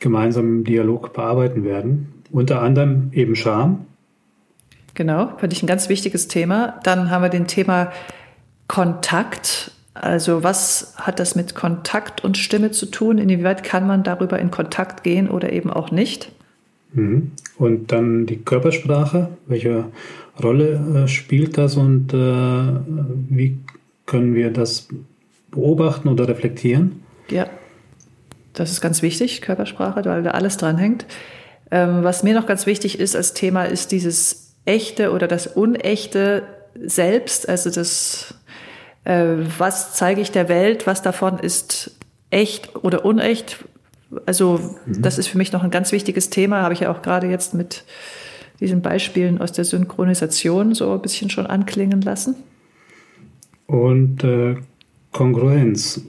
gemeinsam 0.00 0.46
im 0.46 0.64
Dialog 0.64 1.12
bearbeiten 1.12 1.64
werden. 1.64 2.14
Unter 2.30 2.62
anderem 2.62 3.10
eben 3.12 3.36
Scham. 3.36 3.86
Genau, 4.94 5.32
finde 5.36 5.54
ich 5.54 5.62
ein 5.62 5.66
ganz 5.66 5.90
wichtiges 5.90 6.28
Thema. 6.28 6.80
Dann 6.82 7.10
haben 7.10 7.22
wir 7.22 7.28
den 7.28 7.46
Thema 7.46 7.92
Kontakt 8.68 9.71
also 9.94 10.42
was 10.42 10.94
hat 10.96 11.20
das 11.20 11.34
mit 11.34 11.54
Kontakt 11.54 12.24
und 12.24 12.38
Stimme 12.38 12.70
zu 12.70 12.86
tun? 12.86 13.18
Inwieweit 13.18 13.62
kann 13.62 13.86
man 13.86 14.02
darüber 14.02 14.38
in 14.38 14.50
Kontakt 14.50 15.02
gehen 15.04 15.28
oder 15.28 15.52
eben 15.52 15.70
auch 15.70 15.90
nicht? 15.90 16.32
Mhm. 16.94 17.32
Und 17.58 17.92
dann 17.92 18.26
die 18.26 18.38
Körpersprache. 18.38 19.28
Welche 19.46 19.86
Rolle 20.42 21.04
äh, 21.04 21.08
spielt 21.08 21.58
das 21.58 21.76
und 21.76 22.12
äh, 22.14 22.16
wie 22.16 23.58
können 24.06 24.34
wir 24.34 24.50
das 24.50 24.88
beobachten 25.50 26.08
oder 26.08 26.26
reflektieren? 26.28 27.02
Ja, 27.30 27.46
das 28.54 28.70
ist 28.70 28.80
ganz 28.80 29.02
wichtig, 29.02 29.42
Körpersprache, 29.42 30.04
weil 30.04 30.22
da 30.22 30.32
alles 30.32 30.56
dran 30.56 30.78
hängt. 30.78 31.06
Ähm, 31.70 32.02
was 32.02 32.22
mir 32.22 32.34
noch 32.34 32.46
ganz 32.46 32.66
wichtig 32.66 32.98
ist 32.98 33.16
als 33.16 33.34
Thema, 33.34 33.64
ist 33.64 33.92
dieses 33.92 34.54
echte 34.64 35.12
oder 35.12 35.26
das 35.28 35.46
unechte 35.46 36.42
Selbst, 36.74 37.48
also 37.48 37.70
das 37.70 38.34
was 39.04 39.94
zeige 39.94 40.20
ich 40.20 40.30
der 40.30 40.48
Welt, 40.48 40.86
was 40.86 41.02
davon 41.02 41.38
ist 41.38 41.96
echt 42.30 42.74
oder 42.84 43.04
unecht. 43.04 43.64
Also 44.26 44.60
mhm. 44.86 45.02
das 45.02 45.18
ist 45.18 45.28
für 45.28 45.38
mich 45.38 45.52
noch 45.52 45.64
ein 45.64 45.70
ganz 45.70 45.92
wichtiges 45.92 46.30
Thema, 46.30 46.62
habe 46.62 46.74
ich 46.74 46.80
ja 46.80 46.92
auch 46.92 47.02
gerade 47.02 47.28
jetzt 47.28 47.54
mit 47.54 47.84
diesen 48.60 48.82
Beispielen 48.82 49.40
aus 49.40 49.52
der 49.52 49.64
Synchronisation 49.64 50.74
so 50.74 50.92
ein 50.92 51.02
bisschen 51.02 51.30
schon 51.30 51.46
anklingen 51.46 52.00
lassen. 52.00 52.36
Und 53.66 54.22
äh, 54.22 54.56
Kongruenz 55.10 56.02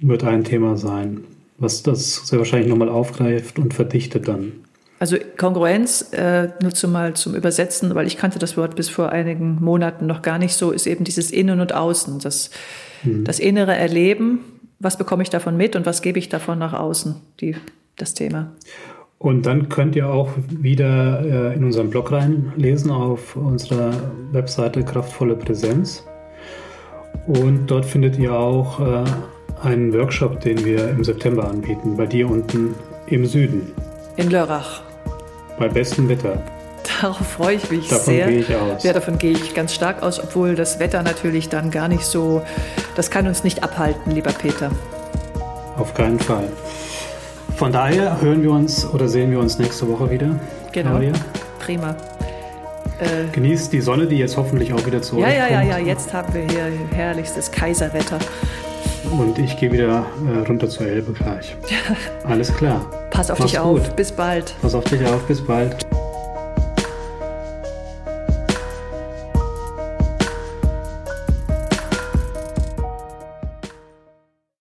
wird 0.00 0.24
ein 0.24 0.44
Thema 0.44 0.76
sein, 0.76 1.24
was 1.58 1.82
das 1.82 2.26
sehr 2.26 2.38
wahrscheinlich 2.38 2.68
nochmal 2.68 2.88
aufgreift 2.88 3.58
und 3.58 3.72
verdichtet 3.72 4.28
dann. 4.28 4.63
Also 5.04 5.18
Kongruenz, 5.36 6.12
äh, 6.12 6.48
nur 6.62 6.72
zumal 6.72 7.12
zum 7.12 7.34
Übersetzen, 7.34 7.94
weil 7.94 8.06
ich 8.06 8.16
kannte 8.16 8.38
das 8.38 8.56
Wort 8.56 8.74
bis 8.74 8.88
vor 8.88 9.10
einigen 9.10 9.62
Monaten 9.62 10.06
noch 10.06 10.22
gar 10.22 10.38
nicht 10.38 10.54
so, 10.54 10.70
ist 10.70 10.86
eben 10.86 11.04
dieses 11.04 11.30
Innen 11.30 11.60
und 11.60 11.74
Außen, 11.74 12.20
das, 12.20 12.48
mhm. 13.02 13.22
das 13.22 13.38
innere 13.38 13.76
Erleben, 13.76 14.38
was 14.78 14.96
bekomme 14.96 15.22
ich 15.22 15.28
davon 15.28 15.58
mit 15.58 15.76
und 15.76 15.84
was 15.84 16.00
gebe 16.00 16.18
ich 16.18 16.30
davon 16.30 16.58
nach 16.58 16.72
außen, 16.72 17.16
die, 17.42 17.54
das 17.96 18.14
Thema. 18.14 18.52
Und 19.18 19.44
dann 19.44 19.68
könnt 19.68 19.94
ihr 19.94 20.08
auch 20.08 20.30
wieder 20.48 21.50
äh, 21.50 21.54
in 21.54 21.64
unserem 21.64 21.90
Blog 21.90 22.10
reinlesen 22.10 22.90
auf 22.90 23.36
unserer 23.36 23.92
Webseite 24.32 24.84
Kraftvolle 24.84 25.36
Präsenz. 25.36 26.02
Und 27.26 27.66
dort 27.66 27.84
findet 27.84 28.18
ihr 28.18 28.32
auch 28.32 28.80
äh, 28.80 29.04
einen 29.62 29.92
Workshop, 29.92 30.40
den 30.40 30.64
wir 30.64 30.88
im 30.88 31.04
September 31.04 31.46
anbieten, 31.46 31.94
bei 31.94 32.06
dir 32.06 32.26
unten 32.26 32.74
im 33.08 33.26
Süden. 33.26 33.70
In 34.16 34.30
Lörrach. 34.30 34.83
Bei 35.58 35.68
bestem 35.68 36.08
Wetter. 36.08 36.42
Darauf 37.00 37.26
freue 37.26 37.56
ich 37.56 37.70
mich 37.70 37.88
davon 37.88 38.14
sehr. 38.14 38.26
Davon 38.26 38.32
gehe 38.32 38.40
ich 38.40 38.56
aus. 38.56 38.82
Ja, 38.82 38.92
davon 38.92 39.18
gehe 39.18 39.32
ich 39.32 39.54
ganz 39.54 39.74
stark 39.74 40.02
aus, 40.02 40.22
obwohl 40.22 40.54
das 40.54 40.78
Wetter 40.78 41.02
natürlich 41.02 41.48
dann 41.48 41.70
gar 41.70 41.88
nicht 41.88 42.04
so, 42.04 42.42
das 42.94 43.10
kann 43.10 43.26
uns 43.26 43.44
nicht 43.44 43.62
abhalten, 43.62 44.12
lieber 44.12 44.32
Peter. 44.32 44.70
Auf 45.76 45.94
keinen 45.94 46.18
Fall. 46.18 46.48
Von 47.56 47.72
daher 47.72 48.20
hören 48.20 48.42
wir 48.42 48.50
uns 48.50 48.84
oder 48.84 49.08
sehen 49.08 49.30
wir 49.30 49.38
uns 49.38 49.58
nächste 49.58 49.88
Woche 49.88 50.10
wieder. 50.10 50.38
Genau. 50.72 50.90
Claudia. 50.90 51.12
Prima. 51.60 51.96
Äh, 52.98 53.32
Genießt 53.32 53.72
die 53.72 53.80
Sonne, 53.80 54.06
die 54.06 54.18
jetzt 54.18 54.36
hoffentlich 54.36 54.72
auch 54.72 54.84
wieder 54.86 55.02
zurückkommt. 55.02 55.34
Ja, 55.36 55.48
ja, 55.48 55.62
ja, 55.62 55.78
ja, 55.78 55.78
jetzt 55.78 56.12
haben 56.12 56.32
wir 56.34 56.42
hier 56.42 56.70
herrlichstes 56.92 57.50
Kaiserwetter. 57.50 58.18
Und 59.10 59.38
ich 59.38 59.56
gehe 59.58 59.70
wieder 59.70 60.04
äh, 60.26 60.46
runter 60.46 60.68
zur 60.68 60.86
Elbe 60.86 61.12
gleich. 61.12 61.56
Alles 62.24 62.54
klar. 62.54 62.84
Pass 63.10 63.30
auf 63.30 63.38
Mach's 63.38 63.50
dich 63.52 63.60
auf. 63.60 63.82
gut. 63.82 63.96
Bis 63.96 64.10
bald. 64.12 64.54
Pass 64.62 64.74
auf 64.74 64.84
dich 64.84 65.04
auf. 65.06 65.22
Bis 65.26 65.40
bald. 65.40 65.76